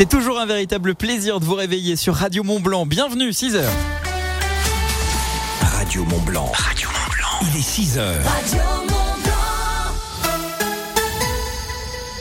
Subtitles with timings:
[0.00, 2.86] C'est toujours un véritable plaisir de vous réveiller sur Radio Mont Blanc.
[2.86, 3.60] Bienvenue, 6h.
[5.60, 6.50] Radio Mont Blanc.
[6.54, 7.52] Radio Mont Blanc.
[7.52, 8.00] Il est 6h.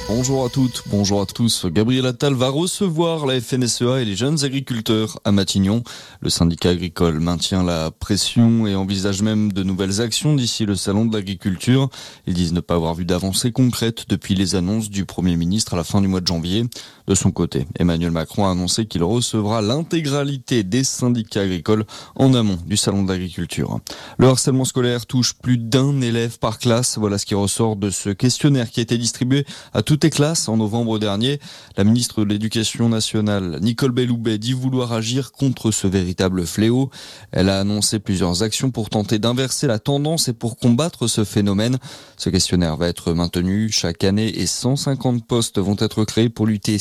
[0.10, 1.68] Bonjour à toutes, bonjour à tous.
[1.68, 5.84] Gabriel Attal va recevoir la FNSEA et les jeunes agriculteurs à Matignon.
[6.22, 11.06] Le syndicat agricole maintient la pression et envisage même de nouvelles actions d'ici le salon
[11.06, 11.90] de l'agriculture.
[12.26, 15.78] Ils disent ne pas avoir vu d'avancée concrète depuis les annonces du Premier ministre à
[15.78, 16.66] la fin du mois de janvier.
[17.10, 22.60] De son côté, Emmanuel Macron a annoncé qu'il recevra l'intégralité des syndicats agricoles en amont
[22.68, 23.80] du salon de l'agriculture.
[24.20, 27.00] Le harcèlement scolaire touche plus d'un élève par classe.
[27.00, 29.44] Voilà ce qui ressort de ce questionnaire qui a été distribué
[29.74, 31.40] à toutes les classes en novembre dernier.
[31.78, 36.92] La ministre de l'Éducation nationale, Nicole Belloubet, dit vouloir agir contre ce véritable fléau.
[37.32, 41.80] Elle a annoncé plusieurs actions pour tenter d'inverser la tendance et pour combattre ce phénomène.
[42.18, 46.78] Ce questionnaire va être maintenu chaque année et 150 postes vont être créés pour lutter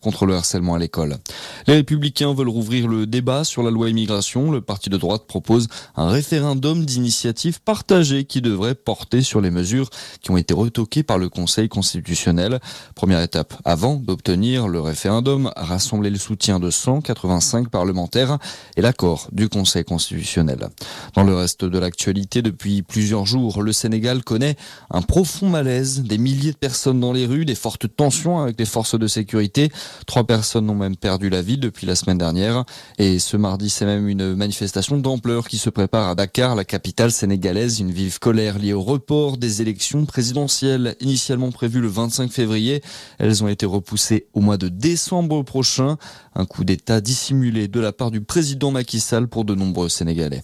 [0.00, 1.18] contre le harcèlement à l'école.
[1.66, 4.50] Les républicains veulent rouvrir le débat sur la loi immigration.
[4.50, 9.90] Le parti de droite propose un référendum d'initiative partagée qui devrait porter sur les mesures
[10.22, 12.60] qui ont été retoquées par le Conseil constitutionnel.
[12.94, 18.38] Première étape avant d'obtenir le référendum, rassembler le soutien de 185 parlementaires
[18.76, 20.70] et l'accord du Conseil constitutionnel.
[21.14, 24.56] Dans le reste de l'actualité, depuis plusieurs jours, le Sénégal connaît
[24.90, 28.64] un profond malaise, des milliers de personnes dans les rues, des fortes tensions avec les
[28.64, 29.70] forces de sécurité.
[30.06, 32.64] Trois personnes ont même perdu la vie depuis la semaine dernière.
[32.98, 37.12] Et ce mardi, c'est même une manifestation d'ampleur qui se prépare à Dakar, la capitale
[37.12, 37.80] sénégalaise.
[37.80, 42.82] Une vive colère liée au report des élections présidentielles initialement prévues le 25 février.
[43.18, 45.96] Elles ont été repoussées au mois de décembre prochain.
[46.34, 50.42] Un coup d'État dissimulé de la part du président Macky Sall pour de nombreux Sénégalais.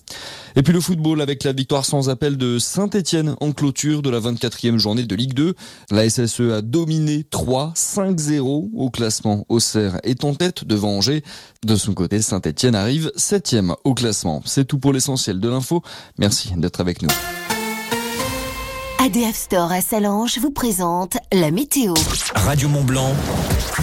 [0.56, 4.20] Et puis le football avec la victoire sans appel de Saint-Etienne en clôture de la
[4.20, 5.54] 24e journée de Ligue 2.
[5.90, 9.44] La SSE a dominé 3-5-0 au classement.
[9.48, 11.22] Auxerre est en tête devant Angers.
[11.64, 14.42] De son côté, Saint-Etienne arrive 7e au classement.
[14.44, 15.82] C'est tout pour l'essentiel de l'info.
[16.18, 17.08] Merci d'être avec nous.
[18.98, 21.92] ADF Store à Salange vous présente la météo.
[22.34, 23.14] Radio Mont Blanc.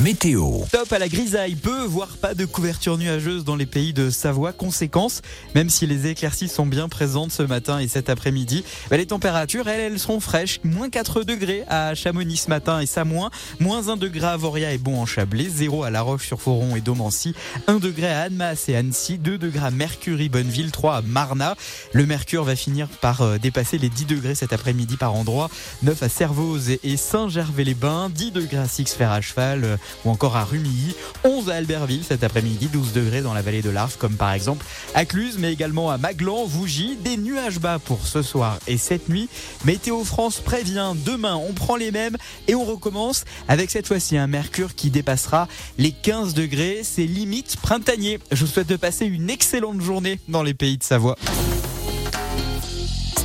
[0.02, 0.62] Météo.
[0.72, 4.52] Top à la grisaille, peu voire pas de couverture nuageuse dans les pays de Savoie.
[4.52, 5.22] Conséquence,
[5.54, 9.68] même si les éclaircies sont bien présentes ce matin et cet après-midi, bah, les températures,
[9.68, 10.60] elles, elles sont fraîches.
[10.64, 14.80] Moins 4 degrés à Chamonix ce matin et Samoin, moins 1 degré à Voria et
[14.80, 17.36] Bon en Chablais, 0 à La Roche-sur-Foron et Domancy,
[17.68, 21.56] 1 degré à Annemasse et Annecy, 2 degrés à Mercury, Bonneville, 3 à Marna.
[21.94, 25.50] Le mercure va finir par euh, dépasser les 10 degrés cet après-midi par endroit,
[25.82, 29.76] 9 à Servoz et Saint-Gervais-les-Bains, 10 degrés à Six-Fer à cheval euh,
[30.06, 33.70] ou encore à Rumilly, 11 à Albertville cet après-midi, 12 degrés dans la vallée de
[33.70, 34.66] l'Arve comme par exemple
[34.96, 39.10] à Cluse mais également à Maglan, Vougy, des nuages bas pour ce soir et cette
[39.10, 39.28] nuit.
[39.66, 42.16] Météo France prévient, demain on prend les mêmes
[42.48, 47.58] et on recommence avec cette fois-ci un mercure qui dépassera les 15 degrés, c'est limite
[47.58, 48.20] printanier.
[48.32, 51.18] Je vous souhaite de passer une excellente journée dans les pays de Savoie.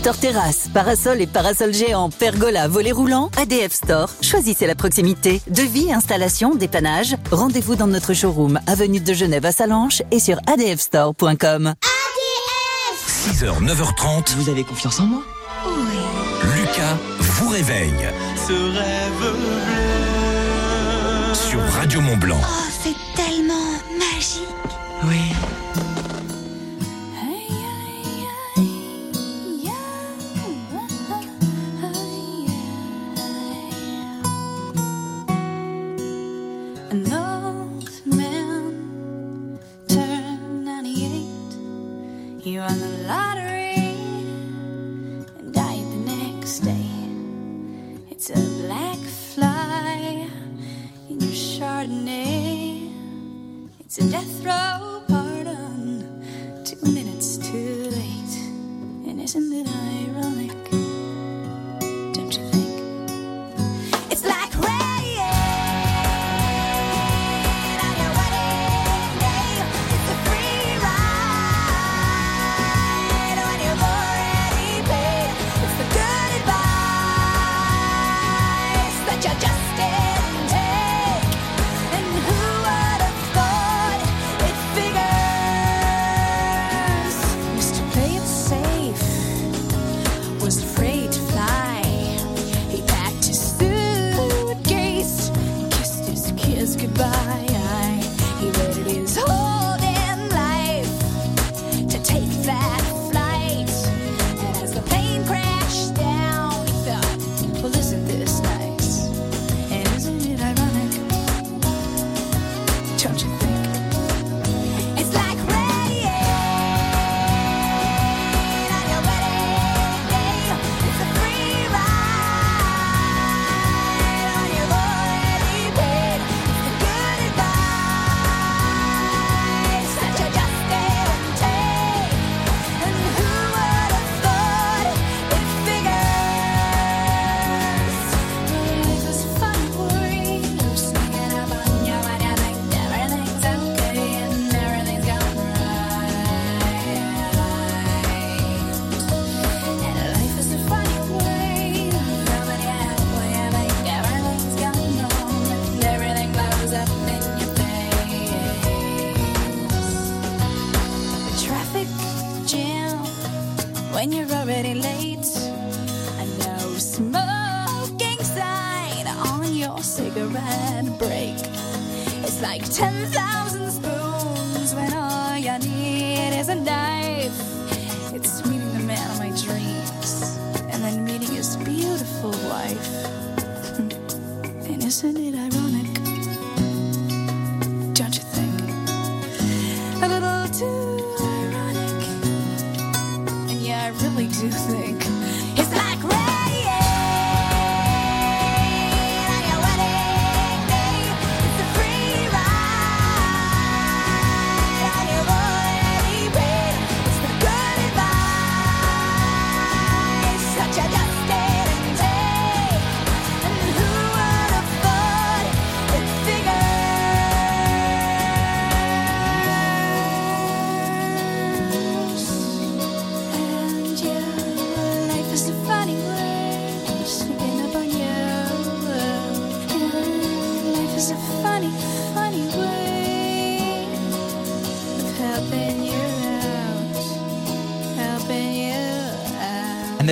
[0.09, 4.09] Store Terrasse, parasol et parasol géant, pergola, volet roulant, ADF Store.
[4.23, 5.43] Choisissez la proximité.
[5.49, 7.15] Devis, installation, dépannage.
[7.31, 11.75] Rendez-vous dans notre showroom, avenue de Genève à Salanches et sur adfstore.com.
[13.07, 14.35] 6h, 9h30.
[14.37, 15.23] Vous avez confiance en moi?
[16.57, 18.09] Lucas vous réveille.
[18.35, 19.75] Ce rêve bleu.
[21.35, 22.41] Sur Radio Mont Blanc.
[22.41, 22.68] Oh,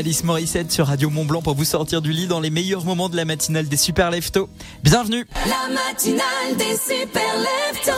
[0.07, 3.09] Annalise Morissette sur Radio Mont Blanc pour vous sortir du lit dans les meilleurs moments
[3.09, 4.49] de la matinale des Super Leftos.
[4.85, 7.91] Bienvenue La matinale des super leftos.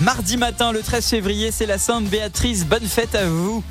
[0.00, 2.64] Mardi matin, le 13 février, c'est la Sainte Béatrice.
[2.64, 3.64] Bonne fête à vous.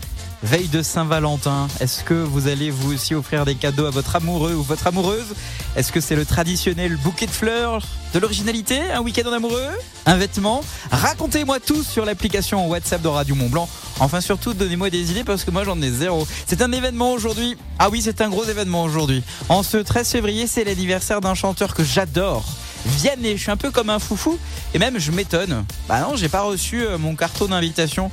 [0.50, 4.56] Veille de Saint-Valentin, est-ce que vous allez vous aussi offrir des cadeaux à votre amoureux
[4.56, 5.36] ou votre amoureuse?
[5.76, 7.84] Est-ce que c'est le traditionnel bouquet de fleurs
[8.16, 9.70] De l'originalité Un week-end en amoureux?
[10.08, 10.62] Un vêtement?
[10.90, 13.70] Racontez-moi tout sur l'application WhatsApp de Radio Mont Blanc.
[14.00, 16.26] Enfin surtout, donnez-moi des idées parce que moi j'en ai zéro.
[16.48, 17.56] C'est un événement aujourd'hui.
[17.78, 19.22] Ah oui, c'est un gros événement aujourd'hui.
[19.50, 22.44] En ce 13 février, c'est l'anniversaire d'un chanteur que j'adore.
[22.86, 24.38] Vianney, je suis un peu comme un foufou
[24.74, 25.66] et même je m'étonne.
[25.88, 28.12] Bah non, j'ai pas reçu euh, mon carton d'invitation.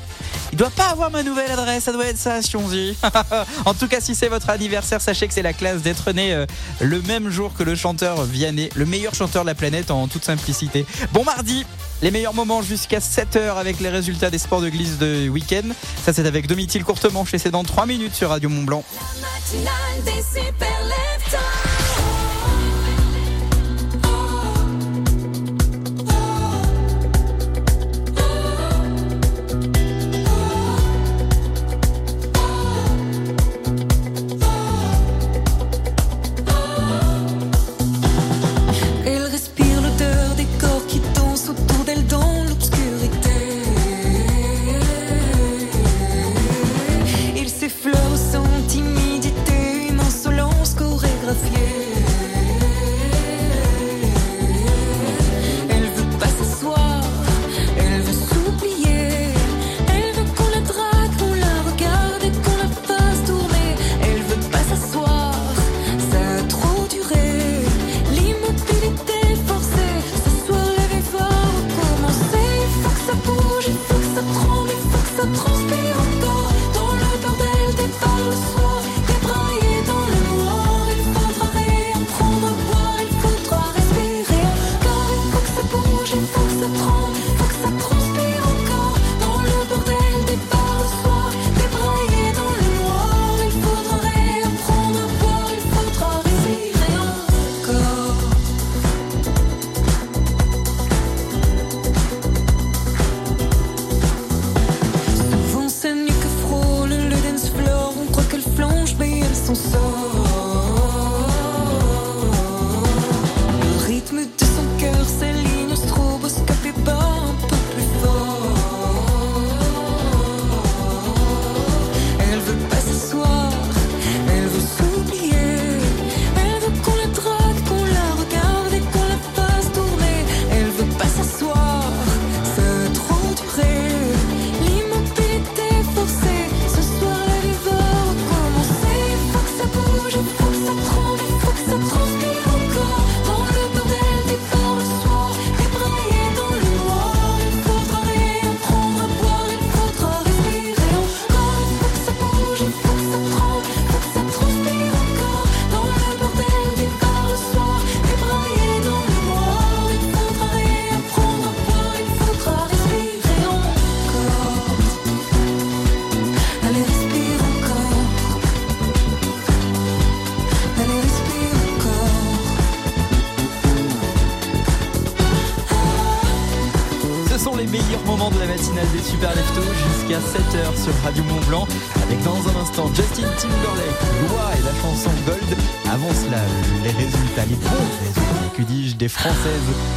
[0.52, 2.96] Il doit pas avoir ma nouvelle adresse, ça doit être ça, Sionzi.
[3.64, 6.46] en tout cas, si c'est votre anniversaire, sachez que c'est la classe d'être né euh,
[6.80, 10.24] le même jour que le chanteur Vianney, le meilleur chanteur de la planète en toute
[10.24, 10.86] simplicité.
[11.12, 11.64] Bon mardi,
[12.02, 15.68] les meilleurs moments jusqu'à 7h avec les résultats des sports de glisse de week-end.
[16.04, 18.84] Ça c'est avec Domitil Courtemanche et c'est dans 3 minutes sur Radio Mont Blanc.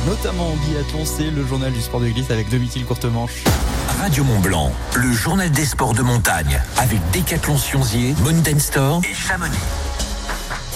[0.05, 3.43] Notamment en biathlon, c'est le journal du sport de glisse avec Domitil Courtemanche.
[4.01, 9.13] Radio Mont Blanc, le journal des sports de montagne avec Décathlon Sionzier, Mountain Store et
[9.13, 9.57] Chamonix.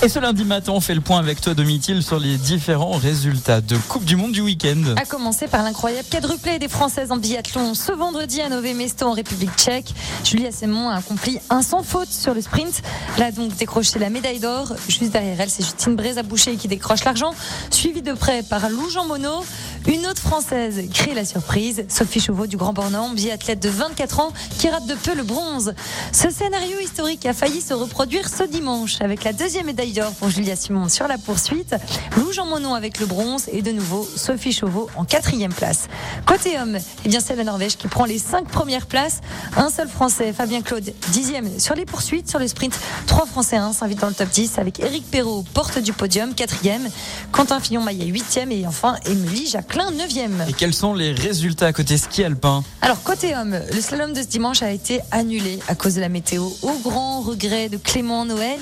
[0.03, 3.62] Et ce lundi matin, on fait le point avec toi, Domitil, sur les différents résultats
[3.62, 4.95] de Coupe du Monde du week-end.
[4.98, 7.74] A commencer par l'incroyable quadruplé des Françaises en biathlon.
[7.74, 9.93] Ce vendredi à Nové Mesto en République tchèque,
[10.25, 12.81] Julia Simon a accompli un sans faute sur le sprint.
[13.15, 14.74] Elle a donc décroché la médaille d'or.
[14.89, 17.33] Juste derrière elle, c'est Justine Brézaboucher qui décroche l'argent,
[17.69, 19.45] suivie de près par Lou Jean Monod.
[19.88, 24.34] Une autre Française crée la surprise, Sophie Chauveau du Grand Bornand, biathlète de 24 ans,
[24.58, 25.74] qui rate de peu le bronze.
[26.13, 30.30] Ce scénario historique a failli se reproduire ce dimanche avec la deuxième médaille d'or pour
[30.30, 31.75] Julia Simon sur la poursuite,
[32.16, 35.90] Lou Jean Monod avec le bronze et de nouveau Sophie Chauveau en quatrième place.
[36.25, 39.20] Côté homme, eh bien c'est la Norvège qui prend les cinq premières places.
[39.58, 42.80] Un seul Français, Fabien Claude, dixième sur les poursuites, sur le sprint.
[43.06, 46.88] Trois Français s'invitent dans le top 10 avec Eric Perrault, porte du podium, quatrième.
[47.34, 50.46] Quentin Fillon-Maillet, huitième et enfin Émilie Jacquelin, neuvième.
[50.48, 54.22] Et quels sont les résultats à côté ski alpin Alors côté homme, le slalom de
[54.22, 56.44] ce dimanche a été annulé à cause de la météo.
[56.62, 58.60] Au grand regret de Clément Noël,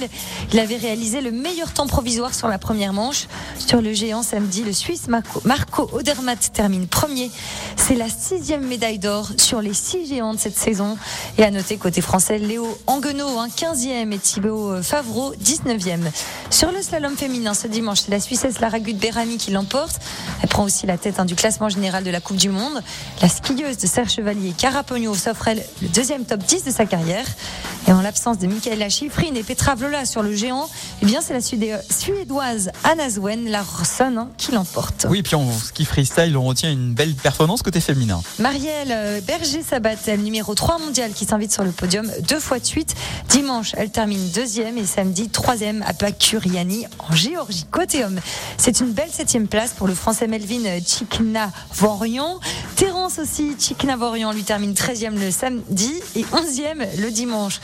[0.54, 3.28] il avait réalisé le meilleur temps provisoire sur la première manche.
[3.60, 7.30] Sur le géant samedi, le Suisse Marco, Marco Odermatt termine premier.
[7.76, 10.98] C'est la sixième médaille d'or sur les six géants de cette saison.
[11.38, 16.10] Et à noter côté français, Léo Anguenot, un 15e et Thibaut Favreau, 19e.
[16.50, 20.00] Sur le slalom féminin ce dimanche, c'est la Suissesse Lara Berami qui l'emporte.
[20.42, 22.82] Elle prend aussi la tête hein, du classement général de la Coupe du Monde.
[23.22, 26.86] La skieuse de Serge Chevalier, Cara Pogno, s'offre elle le deuxième top 10 de sa
[26.86, 27.26] carrière.
[27.88, 30.70] Et en l'absence de Michaela Schifrin et Petra Vlola sur le géant,
[31.02, 35.08] eh bien c'est la suédoise Anna Swen Larsson hein, qui l'emporte.
[35.10, 38.22] Oui, puis en ski freestyle, on retient une belle performance côté féminin.
[38.40, 42.96] Marielle euh, Berger-Sabatel, numéro 3 mondial, qui s'invite sur le podium deux fois de suite.
[43.30, 47.66] Dimanche, elle termine deuxième et samedi troisième à Bakuriani en Géorgie.
[47.72, 48.20] Côté homme,
[48.58, 50.60] c'est une belle septième place pour le français Melvin
[50.92, 52.40] Chiknavorian.
[52.76, 57.60] Terence aussi, Chiknavorian, lui termine 13e le samedi et 11e le dimanche.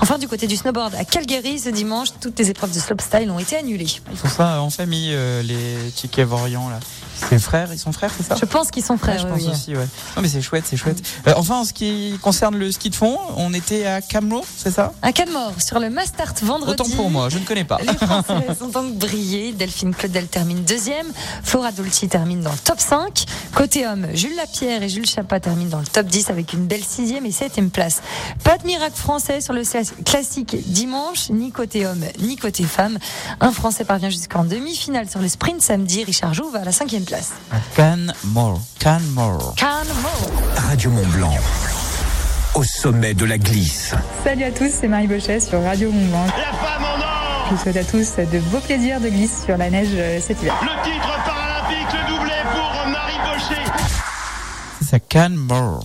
[0.00, 3.38] Enfin, du côté du snowboard à Calgary, ce dimanche, toutes les épreuves de slopestyle ont
[3.38, 3.86] été annulées.
[4.10, 6.80] Ils font en famille, euh, là.
[7.16, 9.18] C'est frères, ils sont frères, c'est ça Je pense qu'ils sont Ouais, frères.
[9.20, 9.48] je pense oui.
[9.50, 9.86] aussi, ouais.
[10.16, 11.02] Non, mais c'est chouette, c'est chouette.
[11.26, 14.70] Euh, enfin, en ce qui concerne le ski de fond, on était à Camelot, c'est
[14.70, 14.92] ça
[15.26, 16.72] de mort sur le Mastart vendredi.
[16.72, 17.78] Autant pour moi, je ne connais pas.
[17.80, 19.52] Les Françaises ont donc brillé.
[19.52, 21.06] Delphine Claudel termine deuxième.
[21.44, 23.24] Flora Dolci termine dans le top 5.
[23.54, 26.82] Côté homme, Jules Lapierre et Jules Chapat terminent dans le top 10 avec une belle
[26.82, 28.02] sixième et septième place.
[28.42, 29.62] Pas de miracle français sur le
[30.04, 32.98] classique dimanche, ni côté homme, ni côté femme.
[33.40, 36.04] Un Français parvient jusqu'en demi-finale sur le sprint samedi.
[36.04, 37.32] Richard Jouve à la cinquième place.
[37.76, 39.54] Canmore, Canmore.
[39.56, 40.30] Canmore.
[40.68, 41.36] Radio Mont Blanc,
[42.54, 43.94] au sommet de la glisse.
[44.24, 46.26] Salut à tous, c'est Marie Bochet sur Radio Mont Blanc.
[47.50, 50.40] Je vous souhaite à tous de beaux plaisirs de glisse sur la neige euh, cet
[50.40, 50.54] hiver.
[50.62, 53.70] Le titre paralympique, le doublé pour Marie Bochet.
[54.80, 55.84] C'est à Canmore.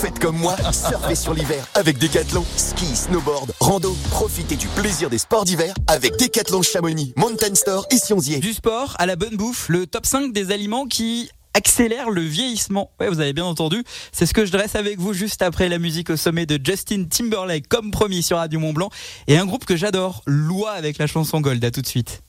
[0.00, 2.44] Faites comme moi, surfez sur l'hiver avec Decathlon.
[2.58, 7.96] Ski, snowboard, rando, profitez du plaisir des sports d'hiver avec Decathlon Chamonix, Mountain Store et
[7.96, 8.38] Sionzier.
[8.38, 12.90] Du sport à la bonne bouffe, le top 5 des aliments qui accélèrent le vieillissement.
[13.00, 13.84] Ouais, vous avez bien entendu.
[14.12, 17.04] C'est ce que je dresse avec vous juste après la musique au sommet de Justin
[17.04, 18.90] Timberlake, comme promis sur Radio Mont Blanc.
[19.28, 21.64] Et un groupe que j'adore, Loi avec la chanson Gold.
[21.64, 22.20] À tout de suite.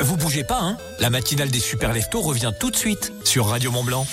[0.00, 0.76] Vous bougez pas, hein?
[0.98, 4.04] La matinale des super leftos revient tout de suite sur Radio Mont Blanc.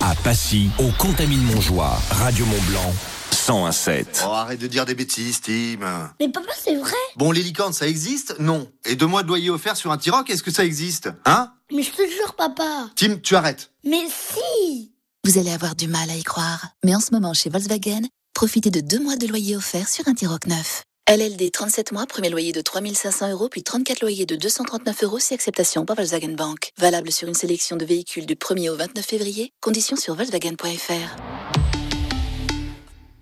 [0.00, 2.94] À Passy, au Contamine Montjoie, Radio Mont Blanc,
[3.32, 4.24] 101.7.
[4.24, 5.78] Oh, arrête de dire des bêtises, Tim.
[6.18, 6.90] Mais papa, c'est vrai?
[7.16, 8.34] Bon, les licornes, ça existe?
[8.40, 8.70] Non.
[8.84, 11.10] Et deux mois de loyer offert sur un T-Roc, est-ce que ça existe?
[11.26, 11.52] Hein?
[11.72, 13.70] Mais je te jure, papa Tim, tu arrêtes.
[13.84, 14.92] Mais si
[15.24, 16.68] Vous allez avoir du mal à y croire.
[16.84, 18.02] Mais en ce moment, chez Volkswagen,
[18.34, 20.82] profitez de deux mois de loyer offert sur un T-Roc neuf.
[21.10, 25.32] LLD 37 mois, premier loyer de 3500 euros, puis 34 loyers de 239 euros si
[25.32, 26.70] acceptation par Volkswagen Bank.
[26.76, 29.50] Valable sur une sélection de véhicules du 1er au 29 février.
[29.62, 31.16] Conditions sur Volkswagen.fr.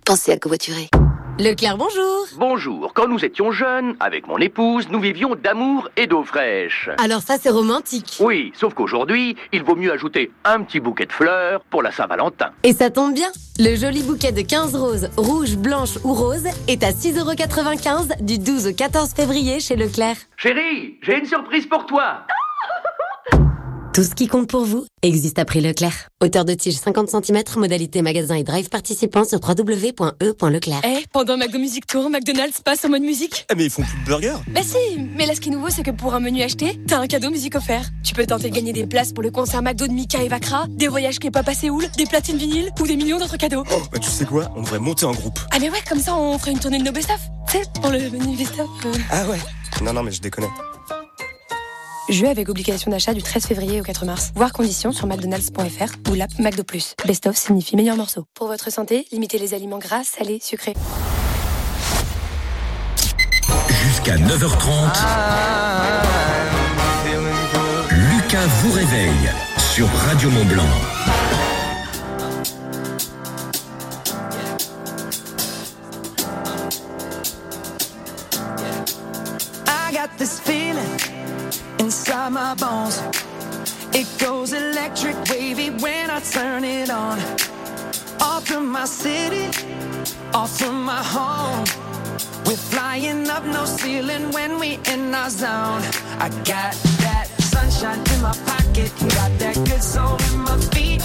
[0.05, 0.89] Pensez à covoiturer.
[1.39, 2.27] Leclerc, bonjour.
[2.39, 2.95] Bonjour.
[2.95, 6.89] Quand nous étions jeunes, avec mon épouse, nous vivions d'amour et d'eau fraîche.
[6.97, 8.17] Alors ça, c'est romantique.
[8.21, 12.53] Oui, sauf qu'aujourd'hui, il vaut mieux ajouter un petit bouquet de fleurs pour la Saint-Valentin.
[12.63, 13.29] Et ça tombe bien.
[13.59, 18.69] Le joli bouquet de 15 roses, rouges, blanches ou roses, est à 6,95€ du 12
[18.69, 20.17] au 14 février chez Leclerc.
[20.39, 22.23] Chérie, j'ai une surprise pour toi.
[23.97, 26.11] Tout ce qui compte pour vous existe à prix Leclerc.
[26.23, 30.81] Hauteur de tige 50 cm, modalité magasin et drive participant sur www.e.leclerc.
[30.85, 33.47] Eh, pendant McDo Music Tour, McDonald's passe en mode musique.
[33.51, 35.71] Eh mais ils font plus de burgers Bah si, mais là ce qui est nouveau
[35.71, 37.89] c'est que pour un menu acheté, t'as un cadeau musique offert.
[38.05, 40.67] Tu peux tenter de gagner des places pour le concert McDo de Mika et Vakra,
[40.69, 43.65] des voyages K-pop à Séoul, des platines vinyles ou des millions d'autres cadeaux.
[43.73, 44.53] Oh, bah tu sais quoi?
[44.57, 45.39] On devrait monter en groupe.
[45.53, 47.21] Ah mais ouais, comme ça on ferait une tournée de nos best-of.
[47.51, 48.69] Tu sais, pour le menu best-of.
[48.85, 48.93] euh.
[49.11, 49.39] Ah ouais
[49.81, 50.45] Non, non, mais je déconne.
[52.09, 54.31] Jeu avec obligation d'achat du 13 février au 4 mars.
[54.35, 56.63] Voir conditions sur mcdonalds.fr ou l'app McDo+.
[57.05, 58.25] Best of signifie meilleur morceau.
[58.35, 60.75] Pour votre santé, limitez les aliments gras, salés, sucrés.
[63.69, 65.01] Jusqu'à 9h30.
[67.91, 69.31] Lucas vous réveille
[69.75, 71.16] sur Radio Mont Blanc.
[79.97, 81.01] Got this feeling
[81.79, 83.01] inside my bones.
[83.95, 87.19] It goes electric wavy when I turn it on.
[88.21, 89.47] Off from my city,
[90.35, 91.65] off from my home.
[92.45, 95.83] We're flying up no ceiling when we in our zone.
[96.25, 96.75] I got
[97.05, 101.01] that sunshine in my pocket, got that good soul in my feet.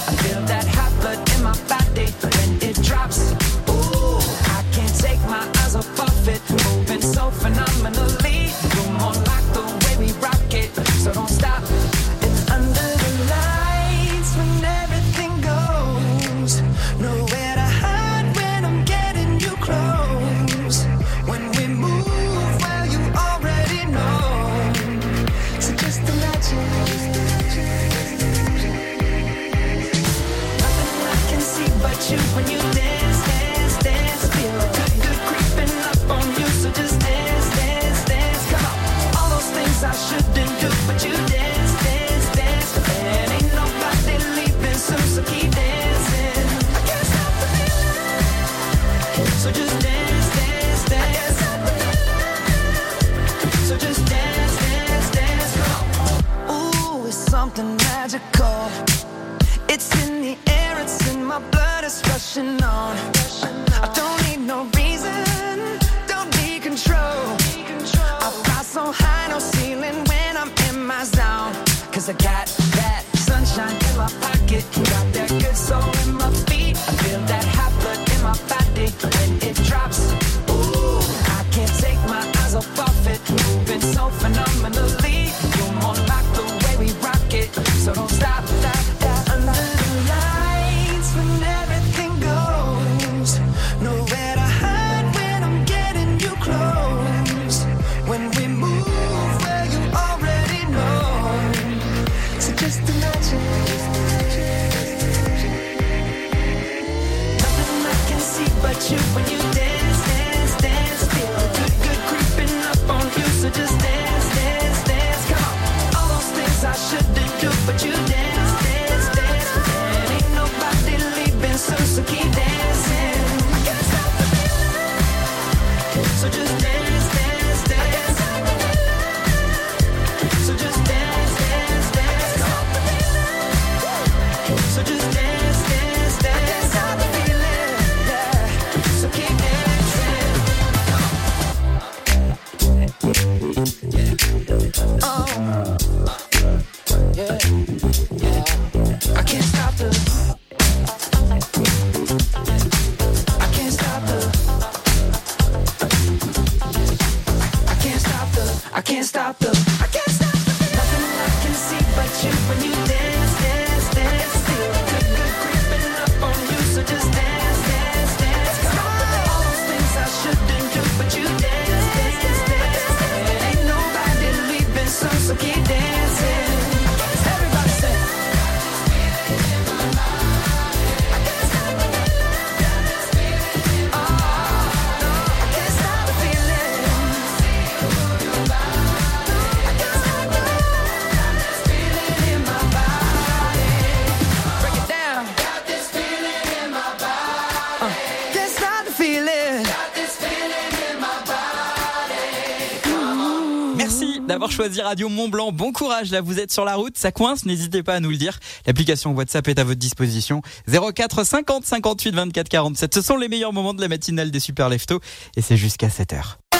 [204.61, 205.51] Choisi Radio Mont Blanc.
[205.51, 208.17] Bon courage, là vous êtes sur la route, ça coince, n'hésitez pas à nous le
[208.17, 208.37] dire.
[208.67, 210.43] L'application WhatsApp est à votre disposition.
[210.67, 212.93] 04 50 58 24 47.
[212.93, 214.99] Ce sont les meilleurs moments de la matinale des Super Leftos
[215.35, 216.35] et c'est jusqu'à 7h.
[216.51, 216.59] Tu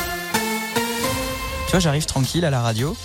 [1.69, 2.97] vois, j'arrive tranquille à la radio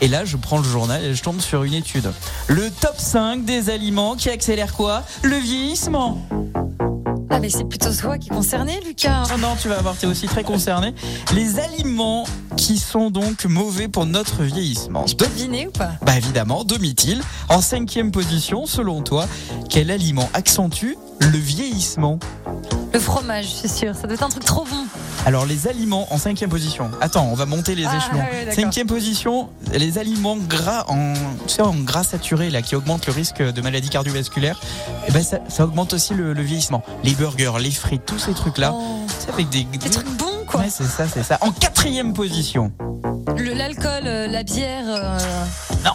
[0.00, 2.10] Et là, je prends le journal et je tombe sur une étude.
[2.48, 5.02] Le top 5 des aliments qui accélèrent quoi?
[5.22, 6.26] Le vieillissement.
[7.32, 9.22] Ah, mais c'est plutôt toi qui est concerné, Lucas.
[9.38, 10.94] Non, tu vas voir, tu es aussi très concerné.
[11.32, 12.24] Les aliments
[12.60, 15.06] qui sont donc mauvais pour notre vieillissement.
[15.06, 15.92] Je peux deviner ou pas?
[16.02, 17.22] Bah évidemment, Domitil.
[17.48, 19.26] En cinquième position, selon toi,
[19.70, 22.18] quel aliment accentue le vieillissement?
[22.92, 23.94] Le fromage, je suis sûr.
[23.94, 24.84] Ça doit être un truc trop bon.
[25.24, 26.90] Alors les aliments en cinquième position.
[27.00, 28.54] Attends, on va monter les Ah, échelons.
[28.54, 31.14] cinquième position, les aliments gras en,
[31.46, 34.60] tu sais, en gras saturé là, qui augmentent le risque de maladie cardiovasculaire.
[35.08, 36.82] Et ben ça, ça augmente aussi le, le vieillissement.
[37.04, 38.74] Les burgers, les frites, tous ces trucs là,
[39.18, 40.60] c'est avec des, Des trucs bons, quoi.
[40.62, 41.38] Ouais, c'est ça, c'est ça.
[41.40, 42.72] En quatrième position.
[43.36, 44.84] Le- L'alcool, euh, la bière.
[44.86, 45.18] euh,
[45.84, 45.92] Non.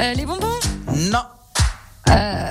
[0.00, 0.46] euh, les bonbons?
[0.94, 1.18] Non.
[2.10, 2.44] Euh,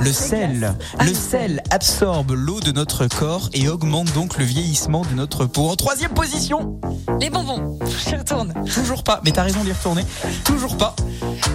[0.00, 0.74] Le sel.
[1.00, 5.68] Le sel absorbe l'eau de notre corps et augmente donc le vieillissement de notre peau.
[5.70, 6.80] En troisième position.
[7.20, 7.78] Les bonbons.
[8.08, 8.52] J'y retourne.
[8.74, 10.04] Toujours pas, mais t'as raison d'y retourner.
[10.44, 10.96] Toujours pas.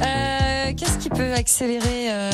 [0.04, 2.32] Euh, Qu'est-ce qui peut accélérer euh,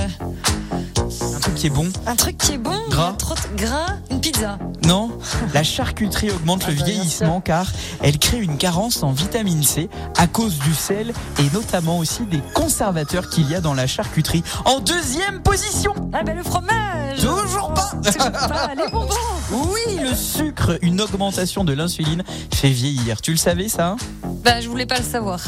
[1.63, 1.87] qui est bon.
[2.05, 3.13] Un truc qui est bon Gras.
[3.13, 4.59] De- gras Une pizza.
[4.85, 5.17] Non,
[5.53, 7.71] la charcuterie augmente le bah, bien vieillissement car
[8.01, 12.41] elle crée une carence en vitamine C à cause du sel et notamment aussi des
[12.53, 14.43] conservateurs qu'il y a dans la charcuterie.
[14.65, 15.93] En deuxième position.
[16.11, 17.91] Ah ben le fromage Toujours pas.
[18.11, 18.71] Toujours pas.
[18.75, 19.15] Les bonbons
[19.51, 22.23] Oui, le sucre, une augmentation de l'insuline
[22.53, 23.21] fait vieillir.
[23.21, 23.97] Tu le savais ça hein?
[24.43, 25.39] Bah je voulais pas le savoir.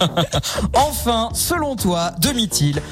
[0.74, 2.82] Enfin, selon toi, demi-til,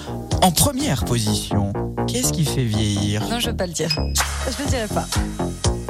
[0.43, 1.73] en première position,
[2.07, 3.23] qu'est-ce qui fait vieillir?
[3.29, 3.91] Non, je vais pas le dire.
[3.91, 5.07] Je le dirai pas.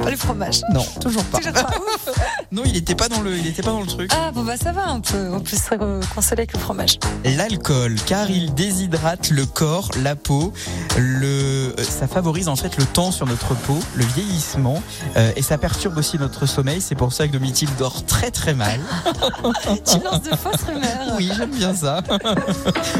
[0.03, 0.61] Pas le fromage.
[0.73, 1.37] Non, toujours pas.
[1.37, 1.69] Toujours pas.
[1.77, 2.09] Ouf.
[2.51, 4.11] Non, il était pas dans le, il était pas dans le truc.
[4.15, 5.69] Ah bon bah ça va, on peut, on peut se
[6.13, 6.99] consoler avec le fromage.
[7.25, 10.53] L'alcool, car il déshydrate le corps, la peau,
[10.95, 14.83] le, euh, ça favorise en fait le temps sur notre peau, le vieillissement,
[15.17, 16.79] euh, et ça perturbe aussi notre sommeil.
[16.79, 18.79] C'est pour ça que Domitil dort très très mal.
[19.85, 21.15] tu lances de fausses rumeurs.
[21.17, 22.01] Oui, j'aime bien ça.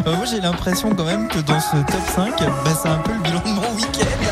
[0.07, 3.13] Euh, Moi, j'ai l'impression quand même que dans ce top 5, bah, c'est un peu
[3.13, 4.22] le bilan de mon week-end.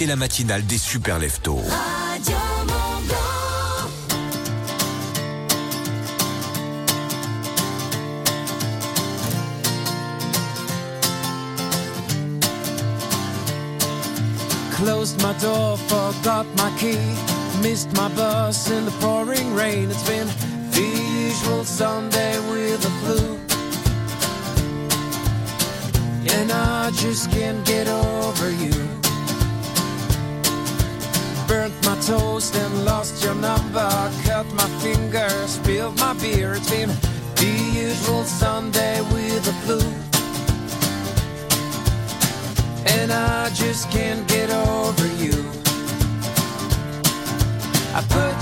[0.00, 1.60] C'était la matinale des super leftos.
[14.72, 16.96] Closed my door, forgot my key,
[17.60, 18.92] missed my bus in the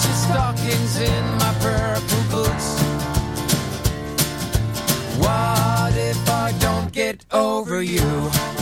[0.04, 2.80] your stockings in my purple boots.
[5.18, 8.57] What if I don't get over you?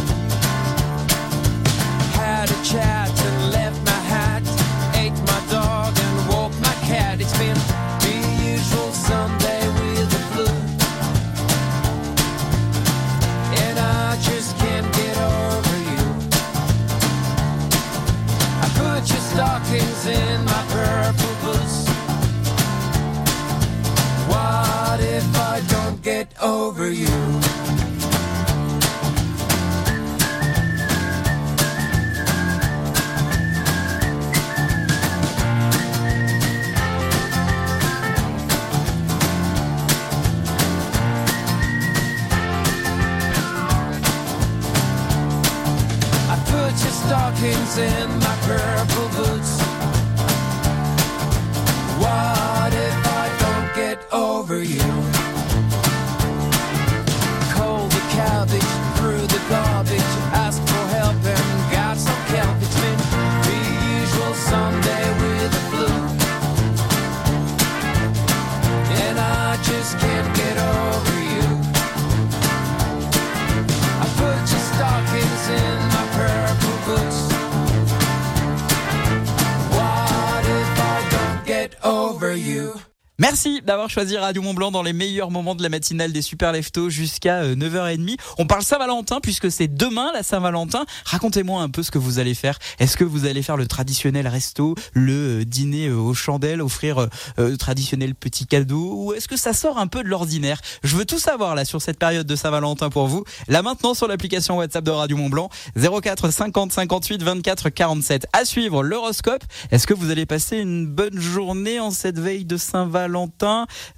[83.29, 86.53] Merci d'avoir choisi Radio Mont Blanc dans les meilleurs moments de la matinale des Super
[86.53, 88.19] Leftos jusqu'à euh, 9h30.
[88.39, 90.87] On parle Saint-Valentin puisque c'est demain la Saint-Valentin.
[91.05, 92.57] Racontez-moi un peu ce que vous allez faire.
[92.79, 96.99] Est-ce que vous allez faire le traditionnel resto, le euh, dîner euh, aux chandelles, offrir
[96.99, 97.07] euh,
[97.41, 100.61] euh, le traditionnel petit cadeau ou est-ce que ça sort un peu de l'ordinaire?
[100.85, 103.25] Je veux tout savoir là sur cette période de Saint-Valentin pour vous.
[103.49, 108.29] Là maintenant sur l'application WhatsApp de Radio Mont Blanc 04 50 58 24 47.
[108.33, 109.43] À suivre l'horoscope.
[109.73, 113.16] Est-ce que vous allez passer une bonne journée en cette veille de Saint-Valentin?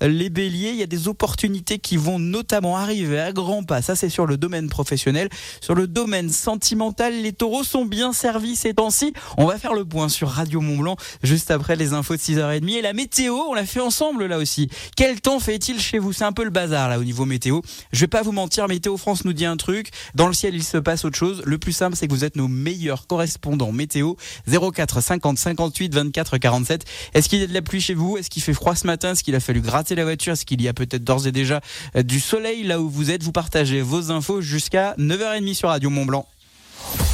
[0.00, 3.83] Les béliers, il y a des opportunités qui vont notamment arriver à grands pas.
[3.83, 5.28] Ça, c'est sur le domaine professionnel.
[5.61, 9.12] Sur le domaine sentimental, les taureaux sont bien servis ces temps-ci.
[9.37, 12.68] On va faire le point sur Radio Mont Blanc juste après les infos de 6h30.
[12.70, 14.68] Et la météo, on l'a fait ensemble là aussi.
[14.96, 16.12] Quel temps fait-il chez vous?
[16.12, 17.61] C'est un peu le bazar là au niveau météo.
[17.92, 19.90] Je vais pas vous mentir, Météo France nous dit un truc.
[20.14, 21.42] Dans le ciel, il se passe autre chose.
[21.44, 24.14] Le plus simple, c'est que vous êtes nos meilleurs correspondants météo.
[24.46, 26.85] 04 50 58 24 47.
[27.14, 28.16] Est-ce qu'il y a de la pluie chez vous?
[28.16, 29.08] Est-ce qu'il fait froid ce matin?
[29.12, 31.61] Est-ce qu'il a fallu gratter la voiture Est-ce qu'il y a peut-être d'ores et déjà
[31.97, 35.90] euh, du soleil là où vous êtes Vous partagez vos infos jusqu'à 9h30 sur Radio
[35.90, 36.27] Mont Blanc.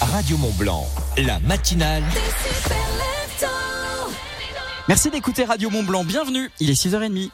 [0.01, 2.05] Radio Mont Blanc, la matinale.
[4.89, 6.05] Merci d'écouter Radio Mont Blanc.
[6.05, 6.51] Bienvenue.
[6.61, 7.31] Il est 6h30.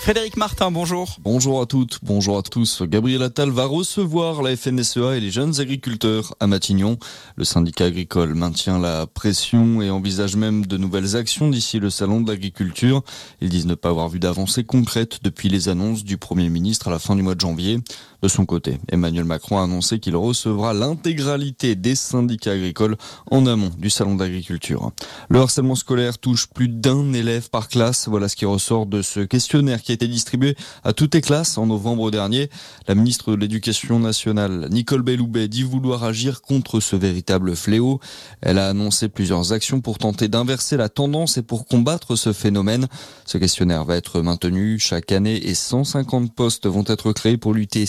[0.00, 1.16] Frédéric Martin, bonjour.
[1.20, 2.82] Bonjour à toutes, bonjour à tous.
[2.82, 6.98] Gabriel Attal va recevoir la FNSEA et les jeunes agriculteurs à Matignon.
[7.36, 12.20] Le syndicat agricole maintient la pression et envisage même de nouvelles actions d'ici le salon
[12.22, 13.02] de l'agriculture.
[13.42, 16.90] Ils disent ne pas avoir vu d'avancée concrète depuis les annonces du Premier ministre à
[16.90, 17.80] la fin du mois de janvier.
[18.20, 22.96] De son côté, Emmanuel Macron a annoncé qu'il recevra l'intégralité des syndicats agricoles
[23.30, 24.90] en amont du salon d'agriculture.
[25.28, 28.08] Le harcèlement scolaire touche plus d'un élève par classe.
[28.08, 31.58] Voilà ce qui ressort de ce questionnaire qui a été distribué à toutes les classes
[31.58, 32.50] en novembre dernier.
[32.88, 38.00] La ministre de l'Éducation nationale, Nicole Belloubet, dit vouloir agir contre ce véritable fléau.
[38.40, 42.88] Elle a annoncé plusieurs actions pour tenter d'inverser la tendance et pour combattre ce phénomène.
[43.26, 47.86] Ce questionnaire va être maintenu chaque année et 150 postes vont être créés pour lutter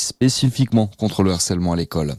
[0.98, 2.16] contre le harcèlement à l'école.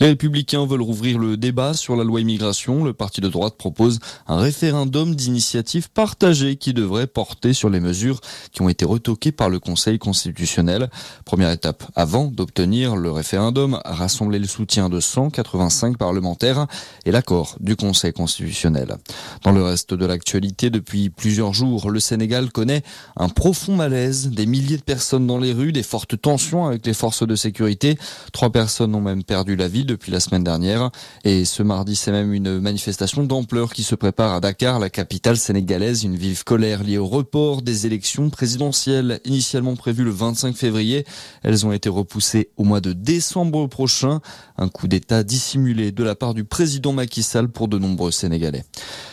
[0.00, 2.82] Les républicains veulent rouvrir le débat sur la loi immigration.
[2.82, 8.20] Le parti de droite propose un référendum d'initiative partagée qui devrait porter sur les mesures
[8.50, 10.90] qui ont été retoquées par le Conseil constitutionnel.
[11.24, 16.66] Première étape avant d'obtenir le référendum, rassembler le soutien de 185 parlementaires
[17.04, 18.96] et l'accord du Conseil constitutionnel.
[19.44, 22.82] Dans le reste de l'actualité, depuis plusieurs jours, le Sénégal connaît
[23.16, 26.94] un profond malaise, des milliers de personnes dans les rues, des fortes tensions avec les
[26.94, 27.98] forces de sécurité.
[28.32, 30.90] Trois personnes ont même perdu la vie depuis la semaine dernière.
[31.24, 35.36] Et ce mardi, c'est même une manifestation d'ampleur qui se prépare à Dakar, la capitale
[35.36, 36.04] sénégalaise.
[36.04, 41.04] Une vive colère liée au report des élections présidentielles initialement prévues le 25 février.
[41.42, 44.20] Elles ont été repoussées au mois de décembre prochain.
[44.56, 48.64] Un coup d'État dissimulé de la part du président Macky Sall pour de nombreux Sénégalais.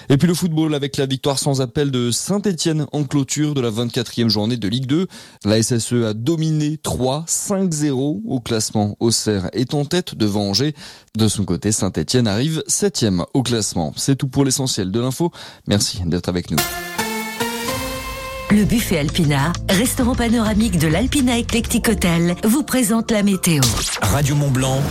[0.10, 3.72] Et puis le football avec la victoire sans appel de Saint-Etienne en clôture de la
[3.72, 5.08] 24e journée de Ligue 2.
[5.46, 8.96] La SSE a dominé 3-5-0 au classement.
[9.00, 10.76] Auxerre est en tête devant Angers.
[11.16, 13.94] De son côté, Saint-Etienne arrive 7e au classement.
[13.96, 15.32] C'est tout pour l'essentiel de l'info.
[15.68, 16.58] Merci d'être avec nous.
[18.52, 23.62] Le buffet Alpina, restaurant panoramique de l'Alpina Eclectic Hotel, vous présente la météo.
[24.02, 24.82] Radio Mont Blanc,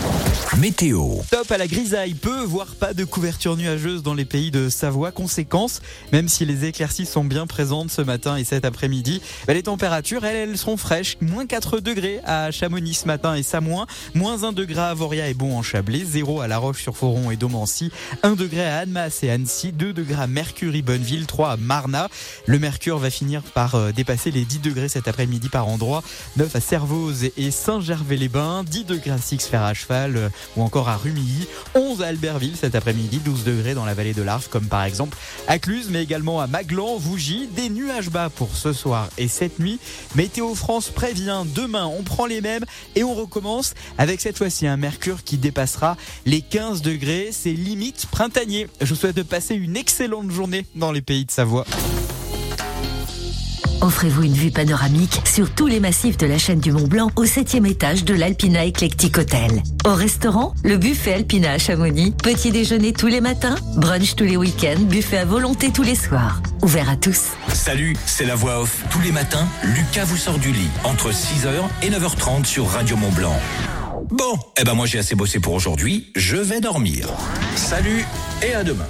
[0.57, 1.17] météo.
[1.31, 5.13] Top à la grisaille, peu voire pas de couverture nuageuse dans les pays de Savoie.
[5.13, 9.65] Conséquence, même si les éclaircies sont bien présentes ce matin et cet après-midi, bah, les
[9.65, 11.19] températures, elles, elles seront fraîches.
[11.21, 15.35] Moins 4 degrés à Chamonix ce matin et Samoin, moins 1 degré à Voria et
[15.35, 17.93] Bon en Chablais, 0 à La Roche-sur-Foron et Domancy,
[18.23, 22.09] 1 degré à Annemasse et Annecy, 2 degrés à Mercury, Bonneville, 3 à Marna.
[22.47, 26.03] Le mercure va finir par euh, dépasser les 10 degrés cet après-midi par endroit,
[26.37, 30.97] 9 à Servoz et Saint-Gervais-les-Bains, 10 degrés à Six-Fer à Cheval euh, ou encore à
[30.97, 34.85] Rumilly, 11 à Albertville cet après-midi, 12 degrés dans la vallée de l'Arve comme par
[34.85, 35.17] exemple
[35.49, 39.59] à Cluse mais également à Maglan, Vougy, des nuages bas pour ce soir et cette
[39.59, 39.79] nuit.
[40.15, 44.77] Météo France prévient demain, on prend les mêmes et on recommence avec cette fois-ci un
[44.77, 48.69] mercure qui dépassera les 15 degrés, c'est limite printanier.
[48.81, 51.67] Je vous souhaite de passer une excellente journée dans les pays de Savoie.
[53.83, 57.25] Offrez-vous une vue panoramique sur tous les massifs de la chaîne du Mont Blanc au
[57.25, 59.63] 7 étage de l'Alpina Eclectic Hotel.
[59.87, 62.13] Au restaurant, le buffet Alpina à Chamonix.
[62.13, 66.43] Petit déjeuner tous les matins, brunch tous les week-ends, buffet à volonté tous les soirs.
[66.61, 67.31] Ouvert à tous.
[67.55, 68.85] Salut, c'est la voix off.
[68.91, 71.51] Tous les matins, Lucas vous sort du lit entre 6h
[71.83, 73.39] et 9h30 sur Radio Mont Blanc.
[74.11, 77.09] Bon, eh ben moi j'ai assez bossé pour aujourd'hui, je vais dormir.
[77.55, 78.05] Salut
[78.43, 78.87] et à demain.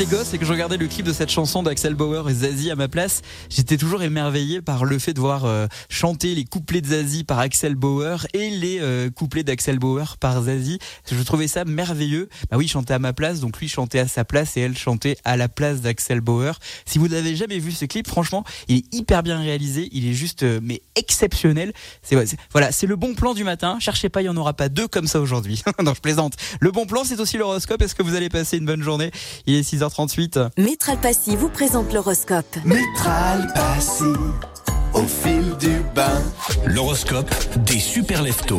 [0.00, 2.70] J'étais gosse et que je regardais le clip de cette chanson d'Axel Bauer et Zazie
[2.70, 3.20] à ma place,
[3.50, 7.38] j'étais toujours émerveillé par le fait de voir euh, chanter les couplets de Zazie par
[7.38, 10.78] Axel Bauer et les euh, couplets d'Axel Bauer par Zazie.
[11.10, 12.30] Je trouvais ça merveilleux.
[12.50, 14.78] Bah oui, il chantait à ma place, donc lui chantait à sa place et elle
[14.78, 16.58] chantait à la place d'Axel Bauer.
[16.86, 20.14] Si vous n'avez jamais vu ce clip, franchement, il est hyper bien réalisé, il est
[20.14, 21.74] juste euh, mais exceptionnel.
[22.02, 22.16] C'est
[22.52, 23.76] voilà, c'est le bon plan du matin.
[23.80, 25.62] Cherchez pas, il y en aura pas deux comme ça aujourd'hui.
[25.82, 26.34] non, je plaisante.
[26.60, 27.82] Le bon plan, c'est aussi l'horoscope.
[27.82, 29.10] Est-ce que vous allez passer une bonne journée?
[29.46, 30.50] Il est 6h38.
[30.58, 32.56] Métral Passy vous présente l'horoscope.
[32.64, 34.04] Métral Passy,
[34.94, 36.22] au fil du bain.
[36.66, 37.30] L'horoscope
[37.64, 38.58] des super leftos.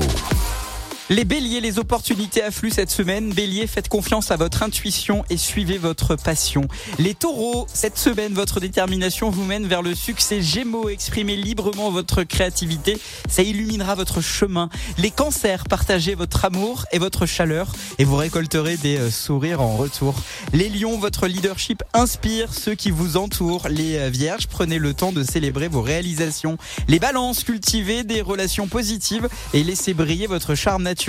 [1.12, 3.34] Les béliers, les opportunités affluent cette semaine.
[3.34, 6.70] Bélier, faites confiance à votre intuition et suivez votre passion.
[7.00, 10.42] Les taureaux, cette semaine, votre détermination vous mène vers le succès.
[10.42, 12.98] Gémeaux, exprimez librement votre créativité.
[13.28, 14.70] Ça illuminera votre chemin.
[14.98, 19.76] Les cancers, partagez votre amour et votre chaleur et vous récolterez des euh, sourires en
[19.76, 20.16] retour.
[20.54, 23.68] Les lions, votre leadership inspire ceux qui vous entourent.
[23.68, 26.58] Les euh, vierges, prenez le temps de célébrer vos réalisations.
[26.88, 31.01] Les balances, cultivez des relations positives et laissez briller votre charme naturel.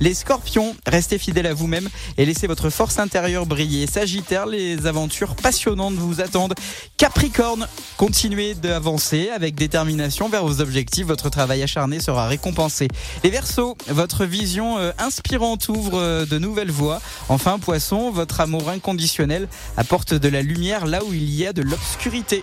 [0.00, 3.86] Les scorpions, restez fidèles à vous-même et laissez votre force intérieure briller.
[3.86, 6.54] Sagittaire, les aventures passionnantes vous attendent.
[6.96, 11.06] Capricorne, continuez d'avancer avec détermination vers vos objectifs.
[11.06, 12.88] Votre travail acharné sera récompensé.
[13.22, 17.00] Les Verseaux, votre vision euh, inspirante ouvre euh, de nouvelles voies.
[17.28, 21.62] Enfin, Poisson, votre amour inconditionnel apporte de la lumière là où il y a de
[21.62, 22.42] l'obscurité.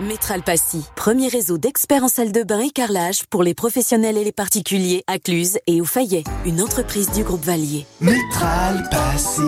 [0.00, 4.24] Métral Passy, premier réseau d'experts en salle de bain et carrelage pour les professionnels et
[4.24, 7.86] les particuliers à Cluse et au Fayet, une entreprise du groupe Valier.
[8.00, 9.40] Métral Passy,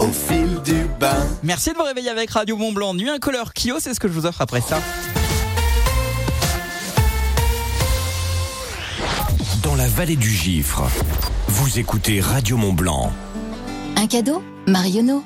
[0.00, 1.14] au fil du bain.
[1.44, 2.92] Merci de vous réveiller avec Radio Mont Blanc.
[2.94, 4.80] Nuit incolore Kyo, c'est ce que je vous offre après ça.
[9.62, 10.82] Dans la vallée du Gifre,
[11.46, 13.12] vous écoutez Radio Mont Blanc.
[13.94, 14.42] Un cadeau?
[14.66, 15.22] Marionneau.